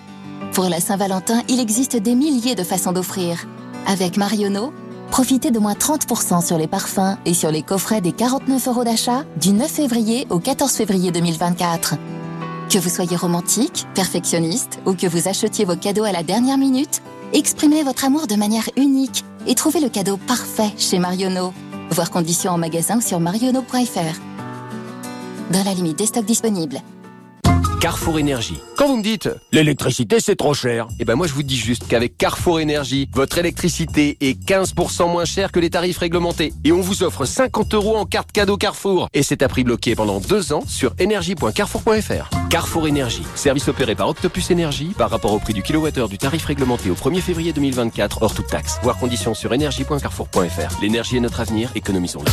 [0.52, 3.46] Pour la Saint-Valentin, il existe des milliers de façons d'offrir.
[3.86, 4.72] Avec Marionneau,
[5.12, 9.24] profitez de moins 30% sur les parfums et sur les coffrets des 49 euros d'achat
[9.40, 11.94] du 9 février au 14 février 2024.
[12.68, 17.00] Que vous soyez romantique, perfectionniste ou que vous achetiez vos cadeaux à la dernière minute,
[17.32, 21.52] exprimez votre amour de manière unique et trouvez le cadeau parfait chez Marionneau.
[21.90, 24.20] Voir conditions en magasin sur marionneau.fr.
[25.52, 26.80] Dans la limite des stocks disponibles.
[27.86, 28.58] Carrefour Énergie.
[28.76, 31.86] Quand vous me dites l'électricité c'est trop cher, eh ben moi je vous dis juste
[31.86, 36.52] qu'avec Carrefour Énergie, votre électricité est 15% moins chère que les tarifs réglementés.
[36.64, 39.08] Et on vous offre 50 euros en carte cadeau Carrefour.
[39.14, 42.48] Et c'est à prix bloqué pendant deux ans sur énergie.carrefour.fr.
[42.48, 46.44] Carrefour Énergie, service opéré par Octopus Énergie par rapport au prix du kilowattheure du tarif
[46.44, 48.78] réglementé au 1er février 2024 hors toute taxe.
[48.82, 50.80] Voir conditions sur énergie.carrefour.fr.
[50.82, 52.30] L'énergie est notre avenir, économisons-le.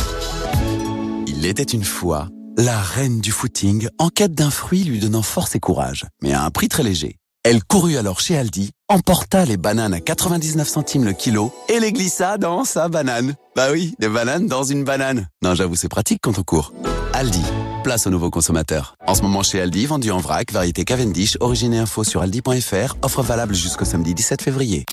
[1.26, 5.54] Il était une fois la reine du footing en quête d'un fruit lui donnant force
[5.54, 7.16] et courage, mais à un prix très léger.
[7.42, 11.92] Elle courut alors chez Aldi, emporta les bananes à 99 centimes le kilo et les
[11.92, 13.34] glissa dans sa banane.
[13.54, 15.28] Bah oui, des bananes dans une banane.
[15.42, 16.72] Non, j'avoue, c'est pratique quand on court.
[17.12, 17.42] Aldi,
[17.82, 18.94] place aux nouveaux consommateurs.
[19.06, 22.96] En ce moment chez Aldi, vendu en vrac, variété Cavendish, origine et info sur aldi.fr,
[23.02, 24.86] offre valable jusqu'au samedi 17 février.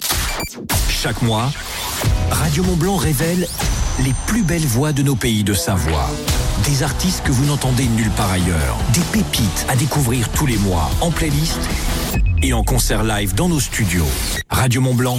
[0.90, 1.52] Chaque mois,
[2.32, 3.48] Radio Mont Blanc révèle
[4.04, 6.10] les plus belles voix de nos pays de Savoie.
[6.66, 8.78] Des artistes que vous n'entendez nulle part ailleurs.
[8.94, 11.60] Des pépites à découvrir tous les mois en playlist
[12.44, 14.06] et en concert live dans nos studios.
[14.50, 15.18] Radio Mont Blanc,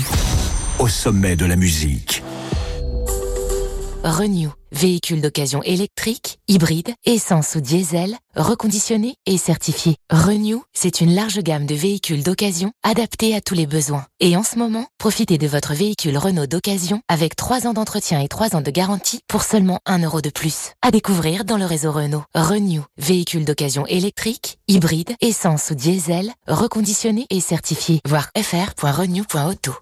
[0.79, 2.23] au sommet de la musique.
[4.05, 9.95] Renew, véhicule d'occasion électrique, hybride, essence ou diesel, reconditionné et certifié.
[10.11, 14.05] Renew, c'est une large gamme de véhicules d'occasion adaptés à tous les besoins.
[14.19, 18.27] Et en ce moment, profitez de votre véhicule Renault d'occasion avec 3 ans d'entretien et
[18.27, 20.73] 3 ans de garantie pour seulement 1 euro de plus.
[20.83, 22.25] À découvrir dans le réseau Renault.
[22.35, 28.01] Renew, véhicule d'occasion électrique, hybride, essence ou diesel, reconditionné et certifié.
[28.05, 29.75] Voir fr.renew.auto.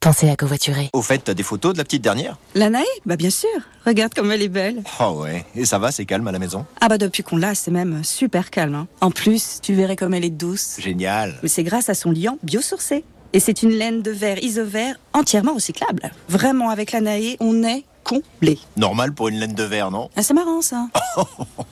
[0.00, 0.90] Pensez à covoiturer.
[0.92, 2.38] Au fait, t'as des photos de la petite dernière?
[2.54, 3.48] La Naë Bah bien sûr.
[3.84, 4.84] Regarde comme elle est belle.
[5.00, 6.64] Oh ouais, et ça va, c'est calme à la maison?
[6.80, 8.76] Ah bah depuis qu'on l'a, c'est même super calme.
[8.76, 8.86] hein.
[9.00, 10.76] En plus, tu verrais comme elle est douce.
[10.78, 11.34] Génial.
[11.42, 13.02] Mais c'est grâce à son liant biosourcé.
[13.32, 16.12] Et c'est une laine de verre isovert entièrement recyclable.
[16.28, 18.58] Vraiment, avec la Naë, on est comblé.
[18.76, 20.10] Normal pour une laine de verre, non?
[20.14, 20.86] Ah, c'est marrant ça.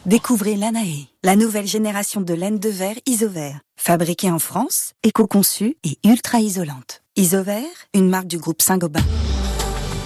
[0.04, 3.60] Découvrez l'Anae, la nouvelle génération de laine de verre isovert.
[3.76, 7.02] Fabriquée en France, éco-conçue et ultra isolante.
[7.18, 7.64] Isovert,
[7.94, 9.00] une marque du groupe Saint-Gobain.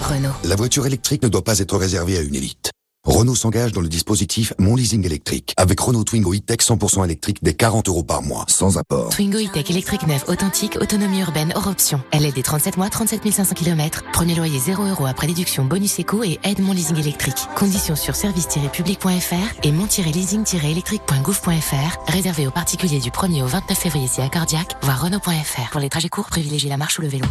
[0.01, 0.31] Renault.
[0.45, 2.70] La voiture électrique ne doit pas être réservée à une élite.
[3.03, 7.55] Renault s'engage dans le dispositif Mon Leasing électrique avec Renault Twingo e-Tech 100% électrique des
[7.55, 9.09] 40 euros par mois, sans apport.
[9.09, 11.99] Twingo e-Tech électrique neuf authentique, autonomie urbaine hors option.
[12.13, 14.03] LLD 37 mois, 37 500 km.
[14.13, 17.47] Premier loyer 0 euros après déduction bonus éco et aide mon leasing électrique.
[17.55, 21.97] Conditions sur service-public.fr et mon-leasing-électrique.gouv.fr.
[22.07, 25.71] Réservé aux particuliers du 1er au 29 février si accordiaque, voir Renault.fr.
[25.71, 27.25] Pour les trajets courts, privilégiez la marche ou le vélo.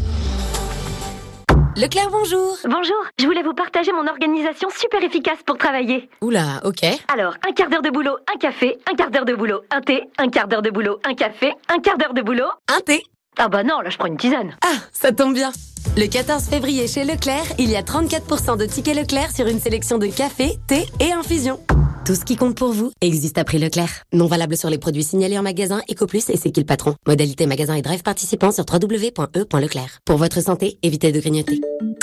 [1.77, 2.57] Leclerc, bonjour.
[2.65, 6.09] Bonjour, je voulais vous partager mon organisation super efficace pour travailler.
[6.21, 6.85] Oula, ok.
[7.13, 10.03] Alors, un quart d'heure de boulot, un café, un quart d'heure de boulot, un thé,
[10.19, 12.49] un quart d'heure de boulot, un café, un quart d'heure de boulot.
[12.69, 13.05] Un thé.
[13.39, 14.57] Ah bah non, là je prends une tisane.
[14.65, 15.53] Ah, ça tombe bien.
[15.97, 19.99] Le 14 février chez Leclerc, il y a 34% de tickets Leclerc sur une sélection
[19.99, 21.61] de café, thé et infusion.
[22.07, 24.05] Tout ce qui compte pour vous existe à prix Leclerc.
[24.13, 26.95] Non valable sur les produits signalés en magasin, Ecoplus et C'est qui le patron.
[27.07, 29.99] Modalité magasin et drive participant sur www.e.leclerc.
[30.07, 31.61] Pour votre santé, évitez de grignoter.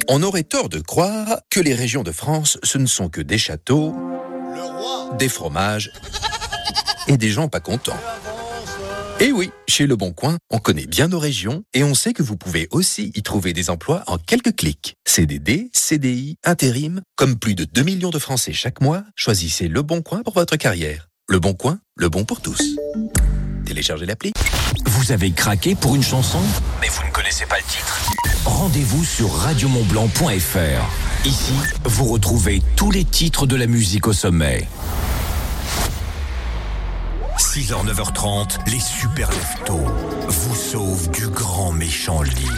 [0.07, 3.39] On aurait tort de croire que les régions de France, ce ne sont que des
[3.39, 3.93] châteaux,
[5.17, 5.91] des fromages
[7.07, 7.97] et des gens pas contents.
[9.19, 12.21] Et oui, chez Le Bon Coin, on connaît bien nos régions et on sait que
[12.21, 14.93] vous pouvez aussi y trouver des emplois en quelques clics.
[15.07, 20.03] CDD, CDI, intérim, comme plus de 2 millions de Français chaque mois, choisissez Le Bon
[20.03, 21.07] Coin pour votre carrière.
[21.27, 22.61] Le Bon Coin, le bon pour tous.
[23.65, 24.33] Téléchargez l'appli.
[24.85, 26.39] Vous avez craqué pour une chanson,
[26.79, 27.99] mais vous ne connaissez pas le titre
[28.45, 31.25] Rendez-vous sur radiomontblanc.fr.
[31.25, 31.53] Ici,
[31.85, 34.67] vous retrouvez tous les titres de la musique au sommet.
[37.37, 39.85] 6h, 9h30, les super leftos
[40.27, 42.49] vous sauvent du grand méchant lit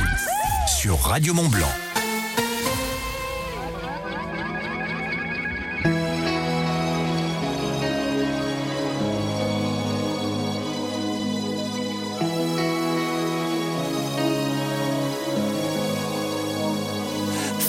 [0.67, 1.67] sur Radio Mont Blanc.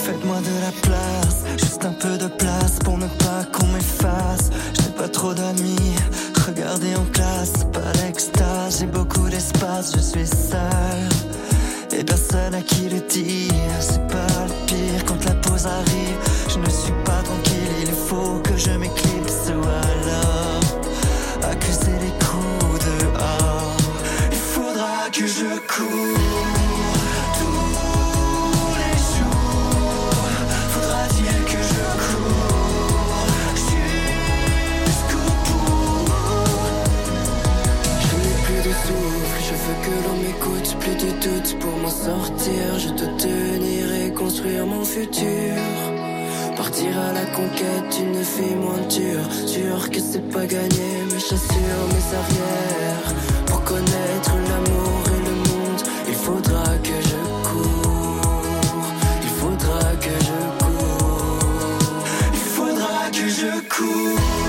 [0.04, 4.50] Faites-moi de la place, juste un peu de place pour ne pas qu'on m'efface.
[4.76, 5.96] Je n'ai pas trop d'amis,
[6.46, 11.08] regardez en classe, pas l'extase, j'ai beaucoup d'espace, je suis seul.
[11.92, 16.18] Et personne à qui le dire, c'est pas le pire quand la pause arrive.
[16.48, 22.84] Je ne suis pas tranquille, il faut que je m'éclipse ou alors accuser les coups
[22.84, 23.76] dehors.
[24.30, 26.19] Il faudra que je cours.
[41.02, 42.78] De doute pour m'en sortir.
[42.78, 45.54] Je dois tenir et construire mon futur.
[46.56, 49.32] Partir à la conquête d'une vie moins dure.
[49.46, 53.14] Sûr que c'est pas gagné, mais j'assure mes arrières.
[53.46, 58.42] Pour connaître l'amour et le monde, il faudra que je cours.
[59.22, 61.38] Il faudra que je cours.
[62.32, 64.39] Il faudra que je cours.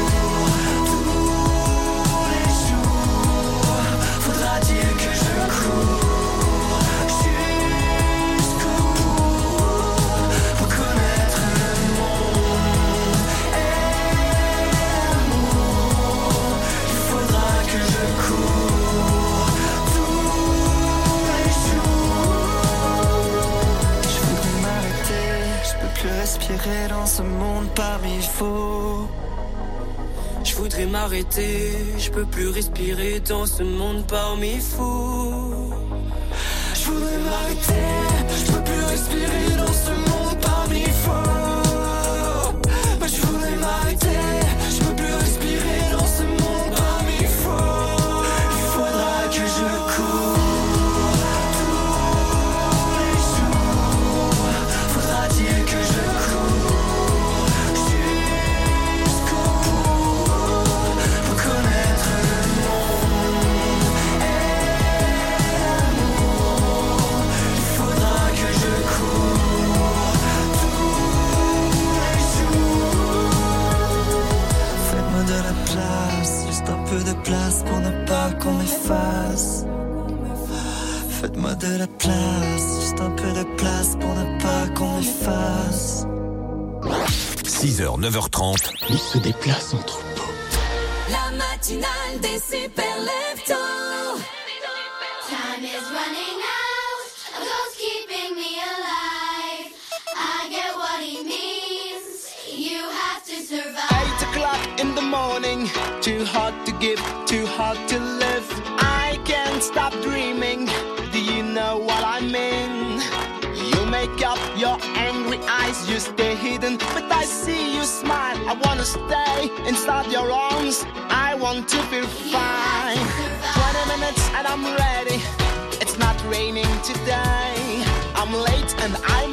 [26.89, 29.07] Dans ce monde parmi faux.
[30.43, 35.73] Je voudrais m'arrêter, je peux plus respirer dans ce monde parmi fous.
[36.75, 38.00] Je voudrais m'arrêter,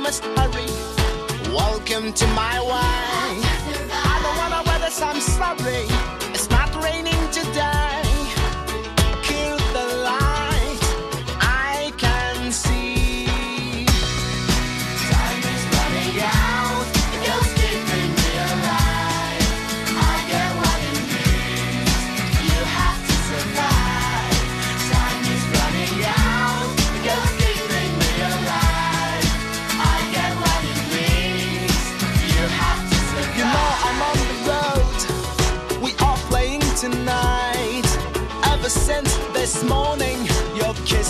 [0.09, 0.65] must hurry.
[1.53, 3.43] Welcome to my way.
[3.93, 6.18] I don't wanna wear this, I'm sorry.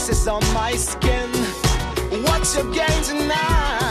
[0.09, 1.29] Is on my skin.
[2.25, 3.88] What's your game tonight?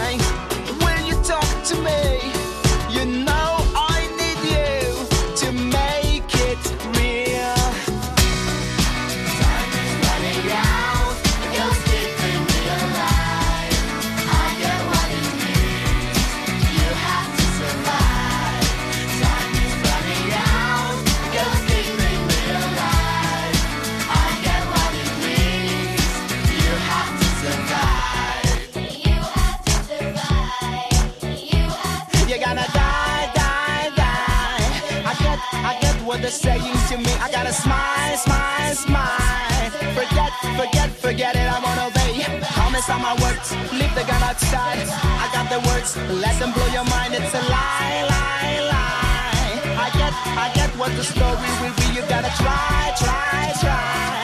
[37.37, 39.69] Gotta smile, smile, smile.
[39.93, 41.47] Forget, forget, forget it.
[41.55, 42.25] I'm on obey.
[42.57, 43.47] Promise on my words.
[43.79, 44.81] Leave the gun outside.
[45.23, 45.89] I got the words.
[46.25, 47.13] Let them blow your mind.
[47.13, 49.85] It's a lie, lie, lie.
[49.85, 50.13] I get,
[50.45, 51.87] I get what the story will be.
[51.97, 54.17] You gotta try, try, try.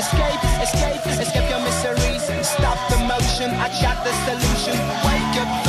[0.00, 2.24] Escape, escape, escape your miseries.
[2.48, 3.48] Stop the motion.
[3.60, 4.76] I got the solution.
[5.04, 5.63] Wake up,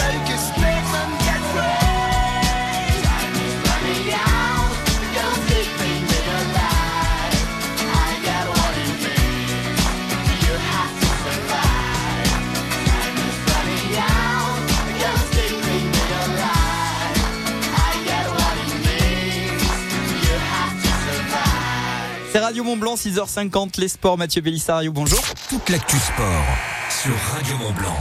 [22.35, 24.17] C'est Radio Mont Blanc, 6h50, les sports.
[24.17, 25.21] Mathieu Bellissario, bonjour.
[25.47, 26.43] Toute l'actu sport
[26.89, 27.95] sur Radio Mont Blanc.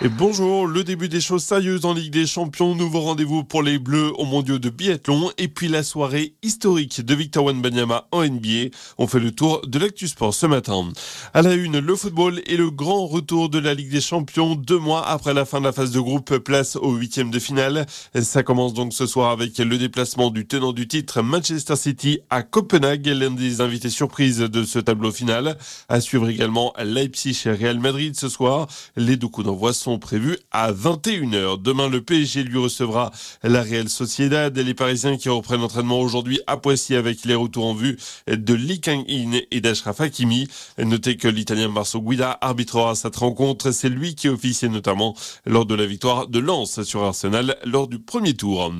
[0.00, 3.80] Et bonjour, le début des choses sérieuses en Ligue des Champions, nouveau rendez-vous pour les
[3.80, 8.70] Bleus au mondiaux de biathlon et puis la soirée historique de Victor Wembanyama en NBA.
[8.98, 10.88] On fait le tour de l'actu sport ce matin.
[11.34, 14.78] À la une, le football et le grand retour de la Ligue des Champions deux
[14.78, 17.84] mois après la fin de la phase de groupe, place au huitième de finale.
[18.22, 22.44] Ça commence donc ce soir avec le déplacement du tenant du titre Manchester City à
[22.44, 25.58] Copenhague, l'un des invités surprises de ce tableau final.
[25.88, 28.68] À suivre également Leipzig et Real Madrid ce soir.
[28.94, 31.62] Les deux coups d'envoi sont prévus à 21h.
[31.62, 33.10] Demain, le PSG lui recevra
[33.42, 37.64] la Real Sociedad et les Parisiens qui reprennent l'entraînement aujourd'hui à Poissy avec les retours
[37.64, 40.48] en vue de Lee Kang-in et d'Ashraf Hakimi.
[40.76, 43.70] Notez que l'Italien Marco Guida arbitrera cette rencontre.
[43.70, 45.14] C'est lui qui officiait notamment
[45.46, 48.70] lors de la victoire de Lens sur Arsenal lors du premier tour.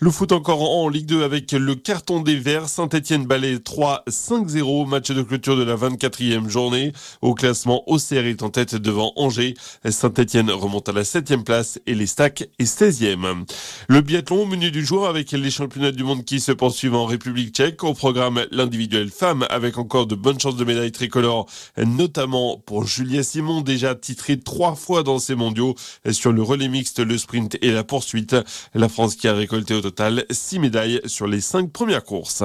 [0.00, 2.68] Le foot encore en Ligue 2 avec le carton des Verts.
[2.68, 4.88] Saint-Etienne balai 3-5-0.
[4.88, 6.92] Match de clôture de la 24e journée.
[7.20, 9.54] Au classement, OCR est en tête devant Angers.
[9.88, 13.44] Saint-Etienne remonte à la 7e place et les Stacks est 16e.
[13.88, 17.54] Le biathlon menu du jour avec les championnats du monde qui se poursuivent en République
[17.54, 17.84] tchèque.
[17.84, 21.46] Au programme, l'individuel femme avec encore de bonnes chances de médailles tricolores,
[21.76, 25.74] notamment pour Julia Simon, déjà titrée trois fois dans ces mondiaux
[26.10, 28.36] sur le relais mixte, le sprint et la poursuite.
[28.74, 32.42] La France qui a récolté au total six médailles sur les cinq premières courses.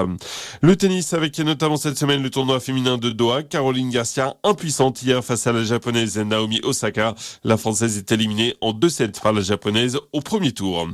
[0.62, 3.43] Le tennis avec notamment cette semaine le tournoi féminin de Doha.
[3.43, 7.16] Caroline Garcia impuissante hier face à la japonaise Naomi Osaka.
[7.43, 10.87] La française est éliminée en 2-7 par la japonaise au premier tour.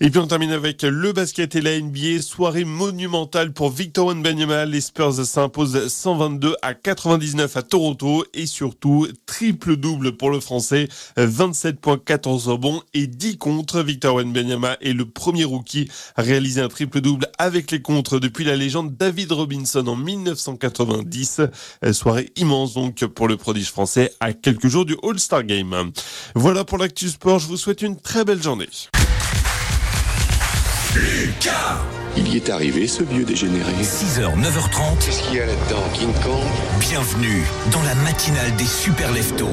[0.00, 2.20] Et puis on termine avec le basket et la NBA.
[2.20, 4.66] Soirée monumentale pour Victor Wembanyama.
[4.66, 10.88] Les Spurs s'imposent 122 à 99 à Toronto et surtout triple double pour le français.
[11.16, 13.82] 27 points, 14 rebonds et 10 contre.
[13.82, 18.44] Victor Wembanyama est le premier rookie à réaliser un triple double avec les contres depuis
[18.44, 21.40] la légende David Robinson en 1990.
[21.92, 25.92] Soirée immense donc pour le prodige français à quelques jours du All-Star Game.
[26.34, 27.38] Voilà pour l'actu sport.
[27.38, 28.68] Je vous souhaite une très belle journée.
[30.94, 31.78] Lucas
[32.16, 33.72] Il y est arrivé, ce vieux dégénéré.
[33.82, 35.04] 6h, 9h30.
[35.04, 36.42] Qu'est-ce qu'il y a là-dedans, King Kong?
[36.80, 39.48] Bienvenue dans la matinale des super leftos.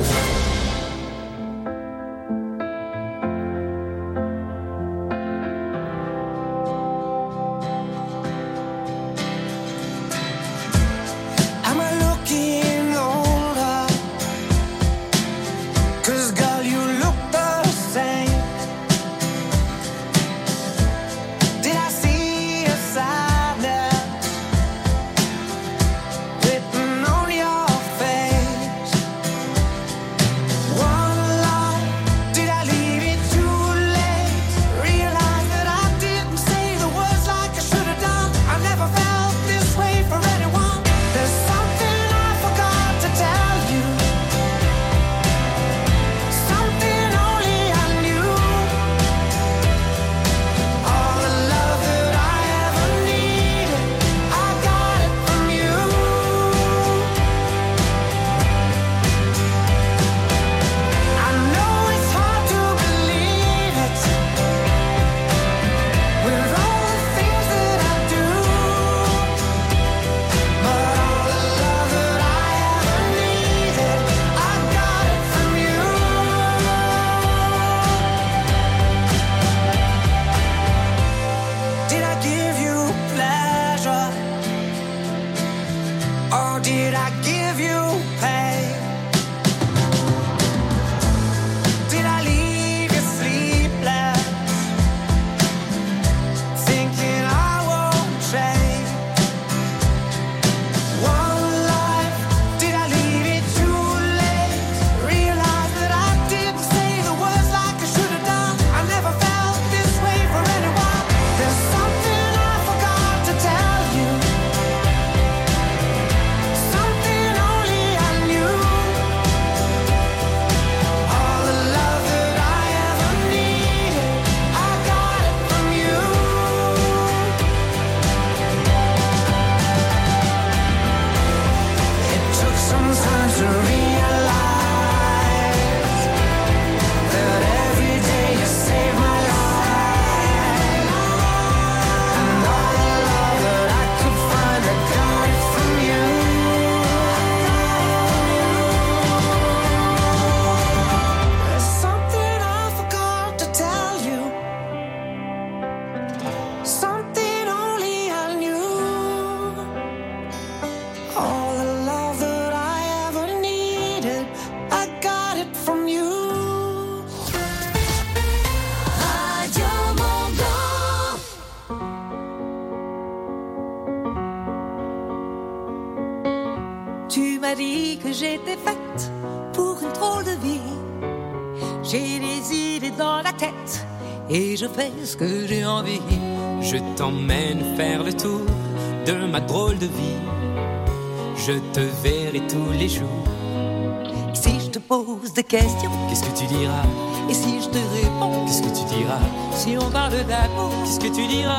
[196.17, 196.81] Qu'est-ce que tu diras
[197.29, 199.19] et si je te réponds, Qu'est-ce que tu diras
[199.51, 201.53] si on parle d'amour, Qu'est-ce que tu diras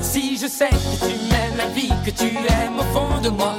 [0.00, 3.54] Si je sais que tu m'aimes la vie, que tu aimes au fond de moi,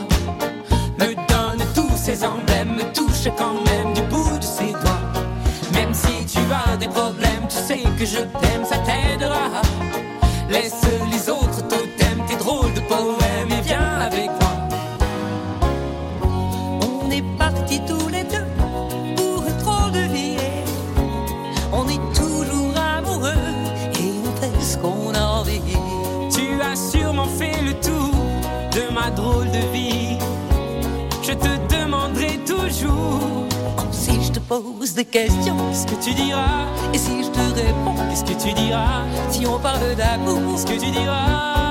[1.00, 5.24] me donne tous ces emblèmes, me touche quand même du bout de ses doigts.
[5.76, 9.62] Même si tu as des problèmes, tu sais que je t'aime, ça t'aidera.
[10.50, 11.66] Laisse les autres
[29.16, 30.18] drôle de vie.
[31.24, 33.48] Je te demanderai toujours
[33.92, 36.66] Si je te pose des questions, qu'est-ce que tu diras?
[36.94, 39.04] et si je te réponds, Qu'est-ce que tu diras?
[39.30, 41.71] Si on parle d'amour, Qu'est-ce que tu diras?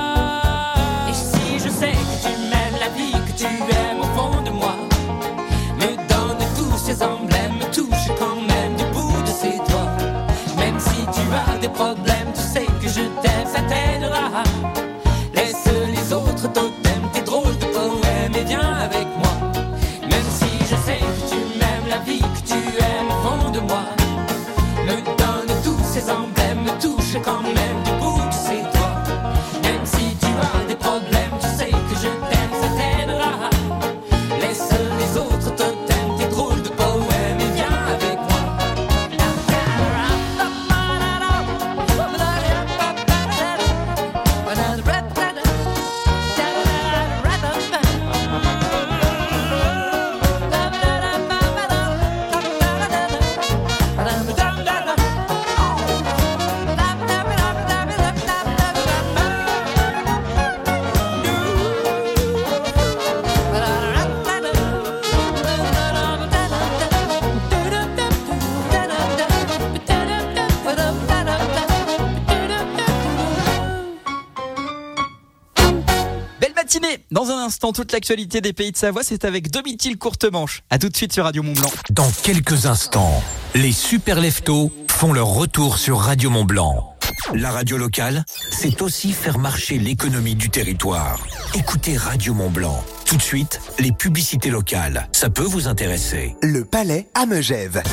[76.71, 80.63] Matinée Dans un instant, toute l'actualité des pays de Savoie, c'est avec Domitil Courtemanche.
[80.69, 81.71] A tout de suite sur Radio Mont Blanc.
[81.89, 83.21] Dans quelques instants,
[83.55, 86.95] les super leftos font leur retour sur Radio Mont Blanc.
[87.33, 91.19] La radio locale, c'est aussi faire marcher l'économie du territoire.
[91.55, 92.83] Écoutez Radio Mont Blanc.
[93.05, 95.09] Tout de suite, les publicités locales.
[95.11, 96.35] Ça peut vous intéresser.
[96.41, 97.83] Le Palais à Megève.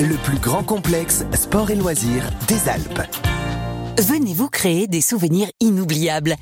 [0.00, 3.02] Le plus grand complexe sport et loisirs des Alpes.
[3.98, 6.36] Venez vous créer des souvenirs inoubliables.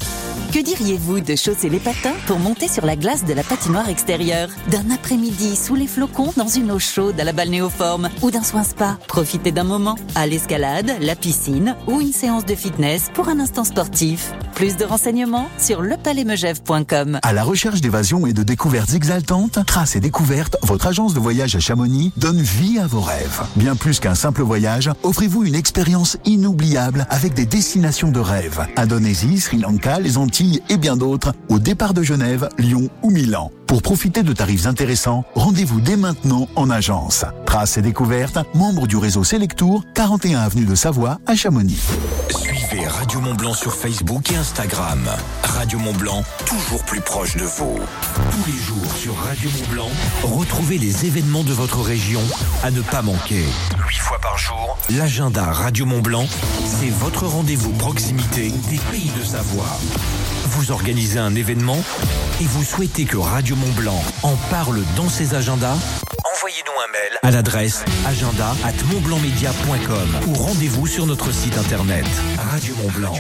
[0.54, 4.48] Que diriez-vous de chausser les patins pour monter sur la glace de la patinoire extérieure?
[4.70, 8.62] D'un après-midi sous les flocons dans une eau chaude à la balnéoforme Ou d'un soin
[8.62, 8.96] spa?
[9.08, 13.64] Profitez d'un moment à l'escalade, la piscine ou une séance de fitness pour un instant
[13.64, 14.30] sportif.
[14.54, 17.18] Plus de renseignements sur lepalaismegève.com.
[17.20, 21.56] À la recherche d'évasion et de découvertes exaltantes, Trace et Découvertes, votre agence de voyage
[21.56, 23.42] à Chamonix, donne vie à vos rêves.
[23.56, 28.64] Bien plus qu'un simple voyage, offrez-vous une expérience inoubliable avec des destinations de rêve.
[28.76, 33.50] Indonésie, Sri Lanka, les Antilles et bien d'autres, au départ de Genève, Lyon ou Milan.
[33.66, 37.24] Pour profiter de tarifs intéressants, rendez-vous dès maintenant en agence.
[37.46, 41.80] Trace et Découvertes, membre du réseau Selectour, 41 avenue de Savoie à Chamonix.
[42.30, 45.08] Suivez Radio Mont Blanc sur Facebook et Instagram.
[45.42, 47.78] Radio Mont Blanc, toujours plus proche de vous.
[48.30, 49.90] Tous les jours sur Radio Mont Blanc,
[50.22, 52.20] retrouvez les événements de votre région
[52.62, 53.44] à ne pas manquer.
[53.88, 56.26] Huit fois par jour, l'agenda Radio Mont Blanc,
[56.64, 59.78] c'est votre rendez-vous proximité des pays de Savoie.
[60.46, 61.78] Vous organisez un événement
[62.40, 65.76] et vous souhaitez que Radio Mont Blanc en parle dans ses agendas
[66.36, 72.06] Envoyez-nous un mail à l'adresse agenda at montblancmedia.com ou rendez-vous sur notre site internet
[72.50, 73.14] Radio Mont Blanc.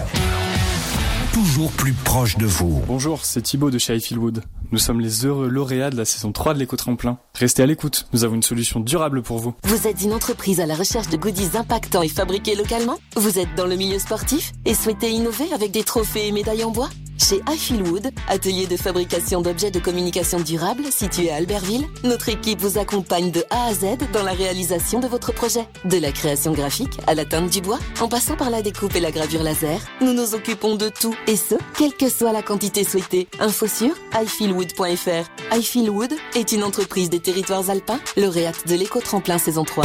[1.32, 2.80] Toujours plus proche de vous.
[2.86, 4.42] Bonjour, c'est Thibaut de chez Highfieldwood.
[4.70, 7.18] Nous sommes les heureux lauréats de la saison 3 de l'éco-tremplin.
[7.34, 9.54] Restez à l'écoute, nous avons une solution durable pour vous.
[9.64, 13.52] Vous êtes une entreprise à la recherche de goodies impactants et fabriqués localement Vous êtes
[13.56, 16.88] dans le milieu sportif et souhaitez innover avec des trophées et médailles en bois
[17.18, 22.78] Chez Highfieldwood, atelier de fabrication d'objets de communication durable situé à Albertville, notre équipe vous
[22.78, 25.66] accompagne de A à Z dans la réalisation de votre projet.
[25.84, 29.00] De la création graphique à la teinte du bois, en passant par la découpe et
[29.00, 32.84] la gravure laser, nous nous occupons de tout et ce, quelle que soit la quantité
[32.84, 33.28] souhaitée.
[33.38, 35.52] Info sur highfieldwood.fr.
[35.52, 39.84] Highfieldwood est une entreprise des territoires alpins, lauréate de l'éco-tremplin saison 3.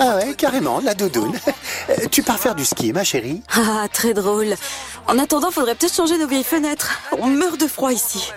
[0.00, 1.32] Ah ouais, carrément, la doudoune.
[1.88, 4.54] Euh, tu pars faire du ski, ma chérie Ah, très drôle.
[5.06, 6.90] En attendant, faudrait peut-être changer nos vieilles fenêtres.
[7.18, 8.32] On meurt de froid ici.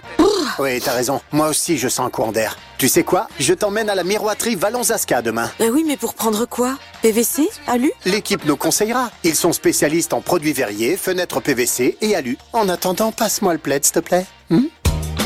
[0.60, 1.22] Oui, t'as raison.
[1.32, 2.58] Moi aussi, je sens un courant d'air.
[2.78, 3.28] Tu sais quoi?
[3.40, 5.50] Je t'emmène à la miroiterie Valonzaska demain.
[5.60, 6.78] Bah oui, mais pour prendre quoi?
[7.02, 7.92] PVC Alu?
[8.06, 9.10] L'équipe nous conseillera.
[9.24, 12.38] Ils sont spécialistes en produits verriers, fenêtres PVC et alu.
[12.54, 14.26] En attendant, passe-moi le plaid, s'il te plaît.
[14.50, 14.64] Hmm?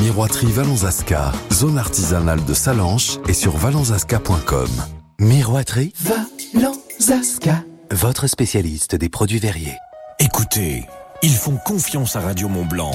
[0.02, 4.70] Miroiterie Valonzaska, zone artisanale de Salanches et sur valonzaska.com.
[5.24, 5.94] Miroiterie
[6.54, 9.78] Valonzaska, votre spécialiste des produits verriers.
[10.20, 10.84] Écoutez,
[11.22, 12.92] ils font confiance à Radio Mont Blanc.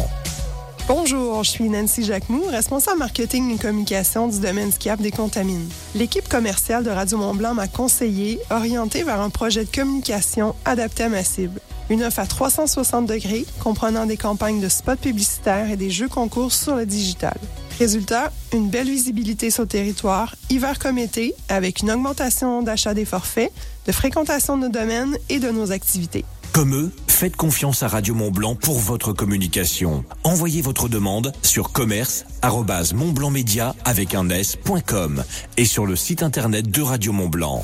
[0.88, 5.70] Bonjour, je suis Nancy Jacquemou, responsable marketing et communication du domaine skiable des Contamines.
[5.94, 11.08] L'équipe commerciale de Radio Mont-Blanc m'a conseillé, orienté vers un projet de communication adapté à
[11.08, 11.62] ma cible.
[11.88, 16.52] Une offre à 360 degrés, comprenant des campagnes de spots publicitaires et des jeux concours
[16.52, 17.38] sur le digital.
[17.78, 23.04] Résultat, une belle visibilité sur le territoire, hiver comme été, avec une augmentation d'achat des
[23.04, 23.52] forfaits,
[23.86, 26.24] de fréquentation de nos domaines et de nos activités.
[26.52, 30.04] Comme eux, faites confiance à Radio Mont Blanc pour votre communication.
[30.24, 35.22] Envoyez votre demande sur commerce@montblancmedia avec un s.com
[35.56, 37.62] et sur le site internet de Radio Mont Blanc.